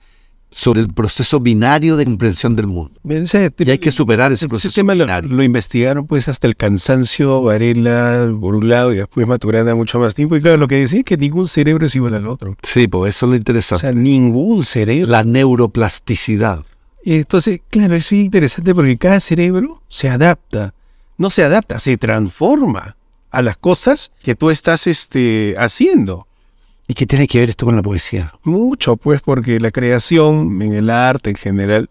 sobre 0.52 0.82
el 0.82 0.94
proceso 0.94 1.40
binario 1.40 1.96
de 1.96 2.06
comprensión 2.06 2.56
del 2.56 2.68
mundo. 2.68 2.92
Ese- 3.08 3.54
Y 3.60 3.70
hay 3.70 3.78
que 3.80 3.92
superar 3.92 4.32
ese 4.32 4.46
ese 4.46 4.50
proceso 4.50 4.74
tema 4.76 4.96
lo, 4.96 5.06
binario. 5.06 5.32
lo 5.34 5.44
investigaron 5.44 6.08
pues 6.08 6.28
hasta 6.28 6.48
el 6.48 6.56
cansancio, 6.58 7.42
Varela, 7.42 8.28
Burlado 8.32 8.94
y 8.94 8.98
después 8.98 9.28
Maturana 9.28 9.76
mucho 9.76 10.00
más 10.00 10.14
tiempo. 10.14 10.36
Y 10.36 10.42
claro, 10.42 10.58
lo 10.58 10.68
que 10.68 10.76
decía 10.76 11.00
es 11.00 11.06
que 11.06 11.16
ningún 11.18 11.48
cerebro 11.48 11.86
es 11.88 11.96
igual 11.96 12.16
al 12.16 12.28
otro. 12.28 12.56
Sí, 12.64 12.88
pues 12.88 13.16
eso 13.16 13.26
es 13.28 13.30
lo 13.30 13.34
O 13.36 13.38
interesante. 13.38 13.82
sea, 13.82 13.92
ningún 13.94 14.66
cerebro. 14.66 15.10
la 15.12 15.24
neuroplasticidad. 15.24 16.66
Entonces, 17.16 17.62
claro, 17.70 17.96
eso 17.96 18.16
es 18.16 18.22
interesante 18.22 18.76
porque 18.76 18.98
cada 18.98 19.22
cerebro 19.22 19.82
se 19.88 20.10
adapta. 20.10 20.74
No 21.18 21.30
se 21.30 21.44
adapta, 21.44 21.80
se 21.80 21.98
transforma 21.98 22.98
a 23.32 23.42
las 23.42 23.56
cosas 23.56 24.12
que 24.22 24.36
tú 24.36 24.50
estás 24.50 24.88
este, 24.88 25.56
haciendo. 25.58 26.28
¿Y 26.86 26.96
qué 26.96 27.06
tiene 27.06 27.28
que 27.28 27.40
ver 27.40 27.50
esto 27.50 27.66
con 27.66 27.78
la 27.78 27.82
poesía? 27.82 28.34
Mucho, 28.44 28.98
pues, 28.98 29.22
porque 29.22 29.60
la 29.60 29.72
creación 29.72 30.62
en 30.62 30.74
el 30.74 30.90
arte 30.90 31.30
en 31.30 31.38
general, 31.38 31.90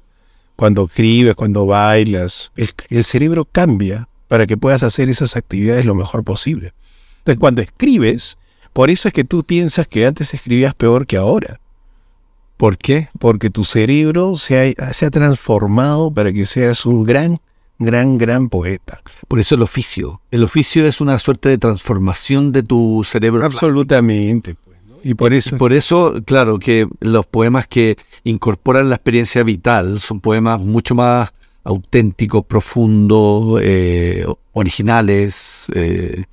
cuando 0.55 0.85
escribes, 0.85 1.35
cuando 1.35 1.65
bailas, 1.65 2.53
el, 2.55 2.71
el 2.91 3.05
cerebro 3.05 3.47
cambia 3.47 4.09
para 4.29 4.47
que 4.47 4.59
puedas 4.59 4.83
hacer 4.83 5.09
esas 5.09 5.35
actividades 5.37 5.87
lo 5.87 5.95
mejor 5.95 6.25
posible. 6.25 6.75
Entonces, 7.19 7.41
cuando 7.41 7.63
escribes, 7.63 8.37
por 8.75 8.91
eso 8.91 9.09
es 9.09 9.15
que 9.15 9.25
tú 9.25 9.45
piensas 9.45 9.89
que 9.89 10.05
antes 10.05 10.35
escribías 10.35 10.75
peor 10.75 11.07
que 11.07 11.17
ahora. 11.17 11.59
¿Por 12.57 12.79
qué? 12.79 13.09
porque 13.19 13.51
tu 13.51 13.65
cerebro 13.65 14.37
se 14.37 14.75
ha, 14.79 14.93
se 14.93 15.07
ha 15.07 15.11
transformado 15.11 16.11
para 16.11 16.33
que 16.33 16.47
seas 16.47 16.87
un 16.87 17.05
gran, 17.05 17.39
gran, 17.79 18.19
gran 18.19 18.49
poeta. 18.49 19.03
Por 19.29 19.41
eso 19.41 19.55
el 19.55 19.63
oficio. 19.63 20.21
El 20.31 20.43
oficio 20.43 20.87
es 20.87 21.01
una 21.01 21.19
suerte 21.19 21.49
de 21.49 21.59
transformación 21.59 22.53
de 22.53 22.63
tu 22.63 23.03
cerebro. 23.05 23.45
Absolutamente. 23.45 24.55
pues. 24.55 24.77
Y 25.05 25.15
por 25.15 25.35
eso, 25.35 25.55
Y 25.55 25.59
por 25.59 25.73
eso, 25.73 26.15
claro, 26.25 26.59
que 26.59 26.89
los 27.01 27.27
poemas 27.27 27.69
que 27.69 27.97
incorporan 28.25 28.89
la 28.89 28.97
experiencia 28.97 29.43
vital 29.43 30.01
son 30.01 30.21
poemas 30.21 30.59
mucho 30.61 30.95
más 30.95 31.33
auténticos, 31.63 32.45
profundos, 32.45 33.61
eh, 33.63 34.25
originales. 34.53 35.67
eh, 35.75 36.25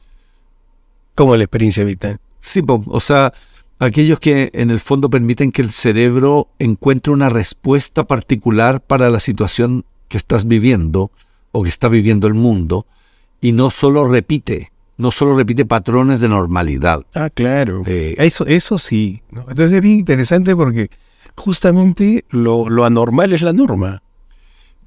como 1.15 1.35
la 1.35 1.43
experiencia 1.43 1.83
vital. 1.83 2.19
sí, 2.39 2.61
o 2.67 2.99
sea, 2.99 3.31
aquellos 3.79 4.19
que 4.19 4.49
en 4.53 4.71
el 4.71 4.79
fondo 4.79 5.09
permiten 5.09 5.51
que 5.51 5.61
el 5.61 5.71
cerebro 5.71 6.49
encuentre 6.59 7.11
una 7.11 7.29
respuesta 7.29 8.05
particular 8.05 8.81
para 8.81 9.09
la 9.09 9.19
situación 9.19 9.85
que 10.07 10.17
estás 10.17 10.47
viviendo 10.47 11.11
o 11.51 11.63
que 11.63 11.69
está 11.69 11.89
viviendo 11.89 12.27
el 12.27 12.33
mundo 12.33 12.85
y 13.41 13.51
no 13.51 13.69
solo 13.69 14.07
repite, 14.07 14.71
no 14.97 15.11
solo 15.11 15.35
repite 15.35 15.65
patrones 15.65 16.19
de 16.19 16.29
normalidad. 16.29 17.05
Ah, 17.13 17.29
claro. 17.29 17.83
Eh, 17.85 18.15
Eso, 18.17 18.45
eso 18.45 18.77
sí. 18.77 19.21
¿no? 19.31 19.41
Entonces 19.41 19.73
es 19.73 19.81
bien 19.81 19.99
interesante 19.99 20.55
porque 20.55 20.89
justamente 21.35 22.25
lo, 22.29 22.69
lo 22.69 22.85
anormal 22.85 23.33
es 23.33 23.41
la 23.41 23.53
norma. 23.53 24.01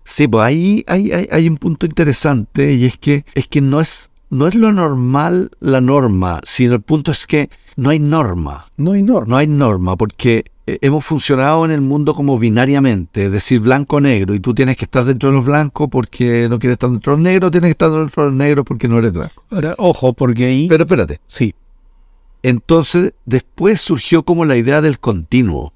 Sí, 0.05 0.29
pues 0.29 0.45
ahí 0.45 0.85
hay, 0.87 1.11
hay, 1.11 1.29
hay 1.31 1.49
un 1.49 1.57
punto 1.57 1.85
interesante 1.85 2.73
y 2.75 2.85
es 2.85 2.97
que 2.97 3.25
es 3.35 3.49
que 3.49 3.61
no 3.61 3.81
es 3.81 4.11
no 4.37 4.47
es 4.47 4.55
lo 4.55 4.73
normal 4.73 5.51
la 5.61 5.81
norma, 5.81 6.41
sino 6.45 6.75
el 6.75 6.83
punto 6.83 7.11
es 7.11 7.27
que 7.27 7.49
no 7.77 7.91
hay 7.91 7.99
norma, 7.99 8.67
No 8.77 8.93
hay 8.93 9.03
norma. 9.03 9.27
no 9.31 9.37
hay 9.37 9.47
norma 9.47 9.97
porque 9.97 10.45
eh, 10.67 10.79
hemos 10.83 11.05
funcionado 11.05 11.65
en 11.65 11.71
el 11.71 11.81
mundo 11.81 12.13
como 12.15 12.39
binariamente, 12.39 13.27
es 13.27 13.33
decir, 13.33 13.61
blanco 13.61 14.01
negro 14.01 14.35
y 14.35 14.41
tú 14.41 14.53
tienes 14.53 14.77
que 14.77 14.85
estar 14.85 15.05
dentro 15.05 15.31
de 15.31 15.37
los 15.37 15.45
blancos 15.47 15.89
porque 15.91 16.49
no 16.51 16.59
quieres 16.59 16.75
estar 16.75 16.91
dentro 16.91 17.13
de 17.13 17.17
los 17.19 17.25
negros, 17.25 17.51
tienes 17.51 17.69
que 17.69 17.73
estar 17.73 17.91
dentro 17.91 18.25
de 18.25 18.29
los 18.31 18.37
negros 18.39 18.65
porque 18.67 18.89
no 18.89 18.99
eres 18.99 19.13
blanco. 19.13 19.43
Ahora, 19.51 19.75
ojo, 19.79 20.13
porque 20.13 20.45
ahí... 20.47 20.67
Pero 20.69 20.85
espérate, 20.85 21.21
sí. 21.27 21.55
entonces 22.43 23.15
después 23.25 23.81
surgió 23.81 24.23
como 24.23 24.45
la 24.45 24.57
idea 24.57 24.81
del 24.83 24.99
continuo. 24.99 25.73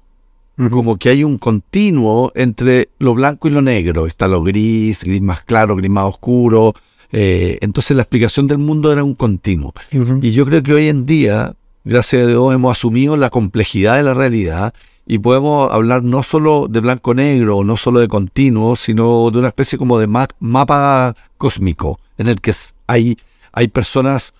como 0.69 0.97
que 0.97 1.09
hay 1.09 1.23
un 1.23 1.39
continuo 1.39 2.31
entre 2.35 2.89
lo 2.99 3.15
blanco 3.15 3.47
y 3.47 3.51
lo 3.51 3.61
negro. 3.63 4.05
Está 4.05 4.27
lo 4.27 4.43
gris, 4.43 5.03
gris 5.03 5.21
más 5.21 5.41
claro, 5.43 5.75
gris 5.75 5.89
más 5.89 6.05
oscuro. 6.05 6.73
Eh, 7.11 7.57
entonces 7.61 7.95
la 7.95 8.03
explicación 8.03 8.47
del 8.47 8.57
mundo 8.57 8.91
era 8.91 9.03
un 9.03 9.15
continuo. 9.15 9.73
Y 10.21 10.31
yo 10.31 10.45
creo 10.45 10.63
que 10.63 10.73
hoy 10.73 10.87
en 10.87 11.05
día, 11.05 11.53
gracias 11.83 12.23
a 12.23 12.27
Dios, 12.27 12.53
hemos 12.53 12.77
asumido 12.77 13.17
la 13.17 13.29
complejidad 13.29 13.97
de 13.97 14.03
la 14.03 14.13
realidad 14.13 14.73
y 15.05 15.17
podemos 15.19 15.71
hablar 15.71 16.03
no 16.03 16.23
solo 16.23 16.67
de 16.69 16.79
blanco-negro 16.79 17.63
no 17.63 17.75
solo 17.75 17.99
de 17.99 18.07
continuo, 18.07 18.75
sino 18.75 19.29
de 19.31 19.39
una 19.39 19.47
especie 19.49 19.77
como 19.77 19.97
de 19.97 20.07
ma- 20.07 20.27
mapa 20.39 21.15
cósmico 21.37 21.99
en 22.17 22.27
el 22.27 22.39
que 22.39 22.53
hay, 22.87 23.17
hay 23.51 23.67
personas 23.67 24.35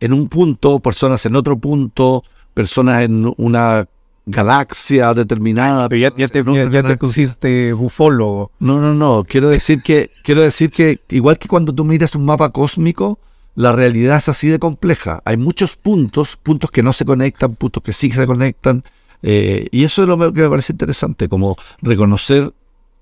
en 0.00 0.12
un 0.12 0.28
punto, 0.28 0.78
personas 0.78 1.26
en 1.26 1.34
otro 1.36 1.58
punto, 1.58 2.22
personas 2.54 3.02
en 3.02 3.32
una 3.36 3.86
galaxia 4.30 5.12
determinada. 5.14 5.88
Pero 5.88 6.00
ya, 6.00 6.12
ya 6.16 6.28
te, 6.28 6.44
ya- 6.44 6.70
ya 6.70 6.96
pusiste 6.96 7.74
ufólogo. 7.74 8.50
No, 8.60 8.80
no, 8.80 8.94
no. 8.94 9.24
Quiero 9.26 9.48
decir 9.48 9.82
que, 9.82 10.10
quiero 10.22 10.42
decir 10.42 10.70
que, 10.70 11.00
igual 11.10 11.38
que 11.38 11.48
cuando 11.48 11.74
tú 11.74 11.84
miras 11.84 12.14
un 12.14 12.24
mapa 12.24 12.50
cósmico, 12.50 13.18
la 13.54 13.72
realidad 13.72 14.18
es 14.18 14.28
así 14.28 14.48
de 14.48 14.58
compleja. 14.58 15.20
Hay 15.24 15.36
muchos 15.36 15.76
puntos, 15.76 16.36
puntos 16.36 16.70
que 16.70 16.82
no 16.82 16.92
se 16.92 17.04
conectan, 17.04 17.54
puntos 17.56 17.82
que 17.82 17.92
sí 17.92 18.10
se 18.10 18.26
conectan. 18.26 18.84
Eh, 19.22 19.66
y 19.72 19.82
eso 19.84 20.02
es 20.02 20.08
lo 20.08 20.16
que 20.32 20.42
me 20.42 20.48
parece 20.50 20.72
interesante, 20.72 21.28
como 21.28 21.56
reconocer 21.82 22.52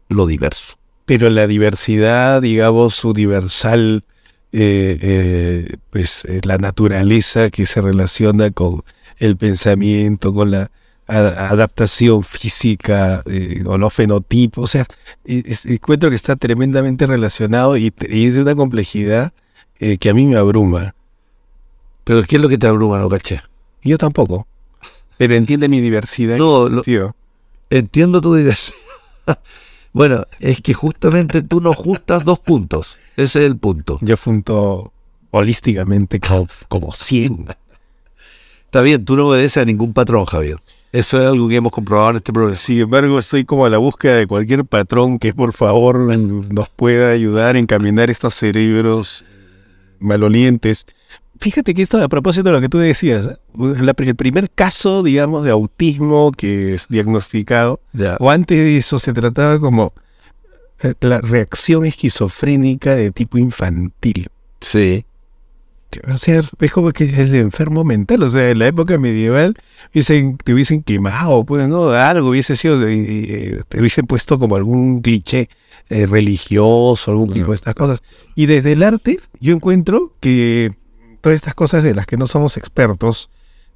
lo 0.08 0.26
diverso. 0.26 0.76
Pero 1.04 1.28
la 1.30 1.46
diversidad, 1.46 2.40
digamos, 2.40 3.04
universal, 3.04 4.02
eh, 4.52 4.98
eh, 5.02 5.76
pues 5.90 6.22
la 6.44 6.56
naturaleza 6.58 7.50
que 7.50 7.66
se 7.66 7.80
relaciona 7.82 8.50
con 8.50 8.82
el 9.18 9.36
pensamiento, 9.36 10.32
con 10.32 10.50
la 10.52 10.70
adaptación 11.06 12.22
física, 12.22 13.22
eh, 13.26 13.62
con 13.64 13.80
los 13.80 13.92
fenotipos, 13.92 14.64
o 14.64 14.66
sea, 14.66 14.86
es- 15.24 15.66
encuentro 15.66 16.10
que 16.10 16.16
está 16.16 16.36
tremendamente 16.36 17.06
relacionado 17.06 17.76
y, 17.76 17.92
y 18.08 18.26
es 18.26 18.36
de 18.36 18.42
una 18.42 18.54
complejidad 18.56 19.32
eh, 19.78 19.98
que 19.98 20.10
a 20.10 20.14
mí 20.14 20.26
me 20.26 20.36
abruma. 20.36 20.94
Pero 22.04 22.22
¿qué 22.22 22.36
es 22.36 22.42
lo 22.42 22.48
que 22.48 22.58
te 22.58 22.66
abruma, 22.66 22.98
no 22.98 23.08
caché? 23.08 23.40
Yo 23.82 23.98
tampoco, 23.98 24.46
pero 25.18 25.34
entiende 25.34 25.68
mi 25.68 25.80
diversidad. 25.80 26.36
No, 26.38 26.68
lo- 26.68 26.82
tío. 26.82 27.14
entiendo 27.70 28.20
tu 28.20 28.34
diversidad. 28.34 28.76
bueno, 29.92 30.24
es 30.40 30.60
que 30.60 30.74
justamente 30.74 31.42
tú 31.42 31.60
no 31.60 31.72
justas 31.72 32.24
dos 32.24 32.38
puntos. 32.40 32.98
Ese 33.16 33.40
es 33.40 33.46
el 33.46 33.56
punto. 33.56 33.98
Yo 34.02 34.16
funto 34.16 34.92
holísticamente 35.30 36.18
como, 36.20 36.48
como 36.68 36.92
100. 36.92 37.46
Está 38.64 38.80
bien, 38.82 39.04
tú 39.04 39.16
no 39.16 39.28
obedeces 39.28 39.62
a 39.62 39.64
ningún 39.64 39.92
patrón, 39.92 40.24
Javier. 40.26 40.58
Eso 40.92 41.20
es 41.20 41.26
algo 41.26 41.48
que 41.48 41.56
hemos 41.56 41.72
comprobado 41.72 42.10
en 42.10 42.16
este 42.16 42.32
programa. 42.32 42.56
Sin 42.56 42.80
embargo, 42.80 43.18
estoy 43.18 43.44
como 43.44 43.66
a 43.66 43.70
la 43.70 43.78
búsqueda 43.78 44.16
de 44.16 44.26
cualquier 44.26 44.64
patrón 44.64 45.18
que 45.18 45.34
por 45.34 45.52
favor 45.52 45.98
nos 46.16 46.68
pueda 46.70 47.10
ayudar 47.10 47.56
a 47.56 47.58
encaminar 47.58 48.08
estos 48.10 48.34
cerebros 48.34 49.24
malolientes. 49.98 50.86
Fíjate 51.38 51.74
que 51.74 51.82
esto, 51.82 52.02
a 52.02 52.08
propósito 52.08 52.44
de 52.48 52.52
lo 52.52 52.60
que 52.62 52.68
tú 52.70 52.78
decías, 52.78 53.38
la- 53.58 53.94
el 53.98 54.16
primer 54.16 54.50
caso, 54.50 55.02
digamos, 55.02 55.44
de 55.44 55.50
autismo 55.50 56.32
que 56.32 56.74
es 56.74 56.86
diagnosticado, 56.88 57.78
o 58.20 58.30
antes 58.30 58.56
de 58.56 58.78
eso 58.78 58.98
se 58.98 59.12
trataba 59.12 59.58
como 59.58 59.92
eh, 60.82 60.94
la 61.00 61.20
reacción 61.20 61.84
esquizofrénica 61.84 62.94
de 62.94 63.10
tipo 63.10 63.36
infantil. 63.38 64.28
Sí. 64.60 65.04
O 66.12 66.18
sea, 66.18 66.40
es 66.40 66.72
como 66.72 66.92
que 66.92 67.04
es 67.04 67.30
de 67.30 67.40
enfermo 67.40 67.84
mental. 67.84 68.22
O 68.22 68.30
sea, 68.30 68.50
en 68.50 68.58
la 68.58 68.66
época 68.66 68.98
medieval 68.98 69.56
hubiesen, 69.92 70.36
te 70.36 70.52
hubiesen 70.52 70.82
quemado, 70.82 71.44
pues, 71.44 71.68
¿no? 71.68 71.90
Algo 71.90 72.30
hubiese 72.30 72.56
sido, 72.56 72.86
eh, 72.86 73.60
te 73.68 73.80
hubiesen 73.80 74.06
puesto 74.06 74.38
como 74.38 74.56
algún 74.56 75.00
cliché 75.00 75.48
eh, 75.88 76.06
religioso, 76.06 77.10
algún 77.10 77.32
tipo 77.32 77.50
de 77.50 77.54
estas 77.56 77.74
cosas. 77.74 78.02
Y 78.34 78.46
desde 78.46 78.72
el 78.72 78.82
arte, 78.82 79.20
yo 79.40 79.54
encuentro 79.54 80.12
que 80.20 80.72
todas 81.20 81.36
estas 81.36 81.54
cosas 81.54 81.82
de 81.82 81.94
las 81.94 82.06
que 82.06 82.16
no 82.16 82.26
somos 82.26 82.56
expertos, 82.56 83.30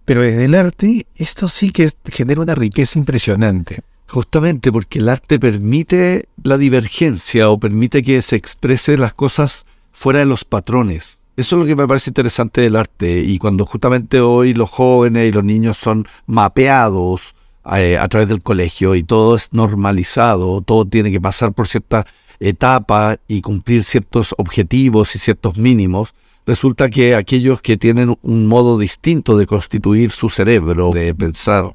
pero 0.05 0.23
desde 0.23 0.45
el 0.45 0.55
arte, 0.55 1.07
esto 1.17 1.49
sí 1.49 1.71
que 1.71 1.91
genera 2.07 2.43
una 2.43 2.55
riqueza 2.55 2.99
impresionante. 2.99 3.83
Justamente 4.09 4.73
porque 4.73 4.99
el 4.99 5.09
arte 5.09 5.39
permite 5.39 6.29
la 6.43 6.59
divergencia 6.59 7.49
o 7.49 7.61
permite 7.61 8.03
que 8.03 8.21
se 8.23 8.35
exprese 8.35 8.99
las 8.99 9.15
cosas 9.15 9.67
fuera 9.93 10.19
de 10.19 10.27
los 10.27 10.45
patrones. 10.45 11.20
Eso 11.41 11.57
es 11.57 11.61
lo 11.61 11.67
que 11.67 11.75
me 11.75 11.89
parece 11.89 12.11
interesante 12.11 12.61
del 12.61 12.77
arte. 12.77 13.21
Y 13.21 13.39
cuando 13.39 13.65
justamente 13.65 14.21
hoy 14.21 14.53
los 14.53 14.69
jóvenes 14.69 15.27
y 15.27 15.33
los 15.33 15.43
niños 15.43 15.79
son 15.79 16.07
mapeados 16.27 17.35
eh, 17.77 17.97
a 17.97 18.07
través 18.09 18.29
del 18.29 18.43
colegio 18.43 18.95
y 18.95 19.03
todo 19.03 19.37
es 19.37 19.49
normalizado, 19.51 20.61
todo 20.61 20.85
tiene 20.85 21.11
que 21.11 21.19
pasar 21.19 21.55
por 21.55 21.67
cierta 21.67 22.07
etapa 22.41 23.17
y 23.27 23.41
cumplir 23.41 23.85
ciertos 23.85 24.35
objetivos 24.37 25.17
y 25.17 25.19
ciertos 25.19 25.57
mínimos, 25.57 26.13
resulta 26.45 26.91
que 26.91 27.15
aquellos 27.15 27.63
que 27.63 27.79
tienen 27.79 28.19
un 28.21 28.47
modo 28.47 28.77
distinto 28.77 29.39
de 29.39 29.47
constituir 29.47 30.11
su 30.11 30.29
cerebro, 30.29 30.91
de 30.91 31.15
pensar 31.15 31.75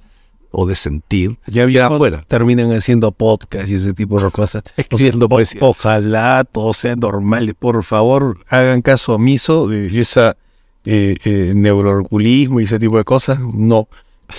o 0.57 0.65
de 0.65 0.75
sentir, 0.75 1.37
Ya 1.47 1.67
quedan 1.67 1.89
vimos, 1.89 1.97
fuera. 1.97 2.21
terminan 2.27 2.71
haciendo 2.71 3.11
podcast 3.11 3.67
y 3.69 3.75
ese 3.75 3.93
tipo 3.93 4.21
de 4.21 4.31
cosas. 4.31 4.63
Escribiendo 4.77 5.25
O- 5.25 5.29
poesía. 5.29 5.59
Ojalá 5.63 6.43
todo 6.49 6.73
sea 6.73 6.95
normal. 6.95 7.53
Por 7.59 7.83
favor, 7.83 8.39
hagan 8.47 8.81
caso 8.81 9.15
omiso 9.15 9.67
de 9.67 9.87
esa 9.99 10.37
eh, 10.85 11.17
eh, 11.25 11.53
y 11.55 12.63
ese 12.63 12.79
tipo 12.79 12.97
de 12.97 13.03
cosas. 13.03 13.39
No. 13.39 13.87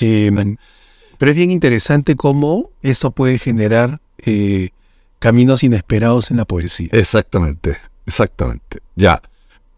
Eh, 0.00 0.30
pero 1.18 1.30
es 1.30 1.36
bien 1.36 1.50
interesante 1.50 2.16
cómo 2.16 2.70
eso 2.82 3.10
puede 3.10 3.38
generar 3.38 4.00
eh, 4.24 4.70
caminos 5.18 5.62
inesperados 5.62 6.30
en 6.30 6.38
la 6.38 6.44
poesía. 6.44 6.88
Exactamente, 6.92 7.76
exactamente. 8.06 8.80
Ya. 8.94 9.20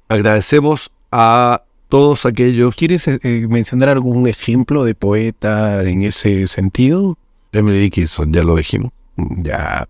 Agradecemos 0.08 0.90
a 1.10 1.62
todos 1.88 2.26
aquellos. 2.26 2.74
¿Quieres 2.74 3.08
eh, 3.08 3.18
eh, 3.22 3.46
mencionar 3.48 3.88
algún 3.88 4.26
ejemplo 4.26 4.84
de 4.84 4.94
poeta 4.94 5.82
en 5.82 6.02
ese 6.02 6.48
sentido? 6.48 7.18
Emily 7.52 7.80
Dickinson, 7.80 8.32
ya 8.32 8.42
lo 8.42 8.56
dijimos. 8.56 8.92
Ya. 9.16 9.88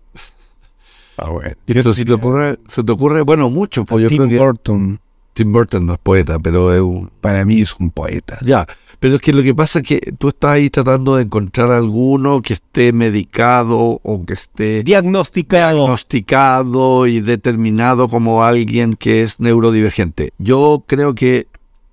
Ah, 1.17 1.29
bueno. 1.29 1.55
Pero 1.65 1.93
si 1.93 2.05
te 2.05 2.13
ocurre, 2.13 2.57
se 2.67 2.83
te 2.83 2.91
ocurre, 2.91 3.21
bueno, 3.21 3.49
mucho. 3.49 3.85
Pues 3.85 4.03
yo 4.03 4.09
Tim 4.09 4.17
creo 4.17 4.29
que 4.29 4.39
Burton 4.39 4.99
Tim 5.39 5.53
Burton 5.53 5.85
no 5.85 5.93
es 5.93 5.99
poeta, 5.99 6.37
pero 6.37 6.73
es 6.73 6.81
un. 6.81 7.09
para 7.21 7.45
mí 7.45 7.61
es 7.61 7.73
un 7.79 7.91
poeta. 7.91 8.37
Ya. 8.41 8.65
Pero 8.99 9.15
es 9.15 9.21
que 9.21 9.31
lo 9.31 9.41
que 9.41 9.55
pasa 9.55 9.79
es 9.79 9.85
que 9.85 10.13
tú 10.17 10.27
estás 10.27 10.51
ahí 10.51 10.69
tratando 10.69 11.15
de 11.15 11.23
encontrar 11.23 11.71
alguno 11.71 12.41
que 12.41 12.51
esté 12.51 12.91
medicado 12.91 14.01
o 14.03 14.21
que 14.25 14.33
esté 14.33 14.83
Diagnosticado. 14.83 15.77
diagnosticado 15.77 17.07
y 17.07 17.21
determinado 17.21 18.09
como 18.09 18.43
alguien 18.43 18.95
que 18.95 19.23
es 19.23 19.39
neurodivergente. 19.39 20.33
Yo 20.37 20.83
creo 20.85 21.15
que 21.15 21.47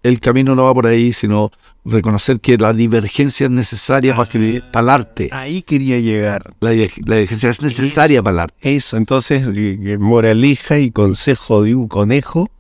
el 0.09 0.21
camino 0.21 0.55
no 0.55 0.65
va 0.65 0.75
por 0.75 0.87
ahí, 0.87 1.13
sino 1.13 1.51
reconocer 1.85 2.41
que 2.41 2.57
la 2.59 2.73
divergencia 2.73 3.45
es 3.47 3.51
necesaria 3.51 4.15
para, 4.17 4.29
escribir- 4.29 4.65
para 4.71 4.83
el 4.85 4.89
arte. 4.91 5.29
Ahí 5.33 5.63
quería 5.63 5.99
llegar. 6.01 6.55
La, 6.61 6.73
diver- 6.73 7.07
la 7.07 7.17
divergencia 7.17 7.51
es 7.51 7.63
necesaria 7.63 8.23
para 8.23 8.33
el 8.35 8.39
arte. 8.41 8.77
Eso, 8.77 8.97
entonces, 8.97 9.43
eh, 9.57 9.79
eh, 9.83 9.99
moraleja 9.99 10.79
y 10.79 10.91
consejo 10.91 11.63
de 11.63 11.75
un 11.75 11.89
conejo, 11.89 12.51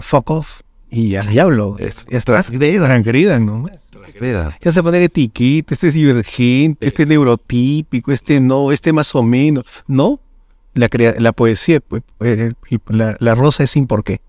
fuck 0.00 0.30
off, 0.30 0.60
y 0.90 1.10
ya 1.10 1.22
diablo. 1.22 1.76
Es- 1.78 2.06
ya 2.10 2.18
está. 2.18 2.42
Transgredan, 2.42 3.46
¿no? 3.46 3.66
Queda. 4.18 4.56
Ya 4.62 4.72
se 4.72 4.82
poner 4.82 5.02
etiqueta, 5.02 5.74
este 5.74 5.88
es 5.88 5.94
divergente, 5.94 6.86
este 6.86 7.02
es 7.02 7.08
neurotípico, 7.08 8.12
este 8.12 8.40
no, 8.40 8.70
este 8.70 8.92
más 8.92 9.12
o 9.14 9.22
menos. 9.24 9.64
No, 9.88 10.20
la, 10.74 10.88
crea- 10.88 11.14
la 11.18 11.32
poesía, 11.32 11.80
pues, 11.80 12.02
eh, 12.20 12.52
la, 12.88 13.16
la 13.18 13.34
rosa 13.34 13.64
es 13.64 13.70
sin 13.72 13.86
por 13.86 14.04
qué. 14.04 14.20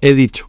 He 0.00 0.14
dicho. 0.14 0.48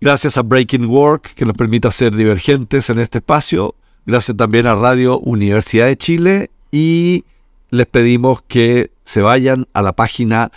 Gracias 0.00 0.38
a 0.38 0.42
Breaking 0.42 0.86
Work, 0.86 1.34
que 1.34 1.44
nos 1.44 1.56
permite 1.56 1.90
ser 1.90 2.14
divergentes 2.14 2.88
en 2.88 3.00
este 3.00 3.18
espacio. 3.18 3.74
Gracias 4.06 4.36
también 4.36 4.66
a 4.66 4.74
Radio 4.76 5.18
Universidad 5.18 5.86
de 5.86 5.96
Chile. 5.96 6.50
Y 6.70 7.24
les 7.70 7.86
pedimos 7.86 8.42
que 8.42 8.92
se 9.04 9.22
vayan 9.22 9.66
a 9.72 9.82
la 9.82 9.92
página 9.92 10.52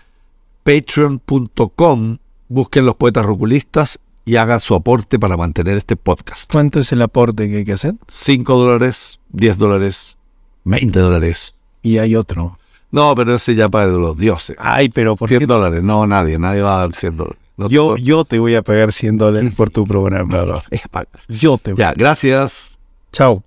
patreon.com, 0.64 2.18
busquen 2.50 2.86
los 2.86 2.96
poetas 2.96 3.26
ruculistas 3.26 4.00
y 4.26 4.36
hagan 4.36 4.60
su 4.60 4.76
aporte 4.76 5.18
para 5.18 5.38
mantener 5.38 5.76
este 5.76 5.96
podcast. 5.96 6.52
¿Cuánto 6.52 6.80
es 6.80 6.92
el 6.92 7.02
aporte 7.02 7.50
que 7.50 7.58
hay 7.58 7.66
que 7.66 7.74
hacer? 7.74 7.96
5 8.08 8.56
dólares, 8.56 9.20
10 9.30 9.58
dólares, 9.58 10.18
20 10.66 11.00
dólares. 11.00 11.56
Y 11.82 11.98
hay 11.98 12.16
otro. 12.16 12.60
No, 12.92 13.16
pero 13.16 13.36
ese 13.36 13.56
ya 13.56 13.70
para 13.70 13.88
los 13.88 14.18
dioses. 14.18 14.56
Ay, 14.60 14.90
pero 14.90 15.16
¿por 15.16 15.30
100 15.30 15.40
qué? 15.40 15.46
dólares, 15.48 15.82
no, 15.82 16.06
nadie, 16.06 16.38
nadie 16.38 16.62
va 16.62 16.76
a 16.76 16.80
dar 16.82 16.96
100 16.96 17.18
dólares. 17.18 17.40
No 17.62 17.69
Yo, 17.69 17.95
yo 17.95 18.26
te 18.26 18.39
voy 18.39 18.56
a 18.56 18.63
pagar 18.63 18.91
100 18.91 19.17
dólares 19.17 19.54
por 19.58 19.69
tu 19.69 19.84
programa. 19.84 20.63
es 20.71 20.82
pagar. 20.89 21.21
Yo 21.28 21.60
te 21.60 21.76
Ya, 21.76 21.93
gracias. 21.93 22.80
Chao. 23.12 23.43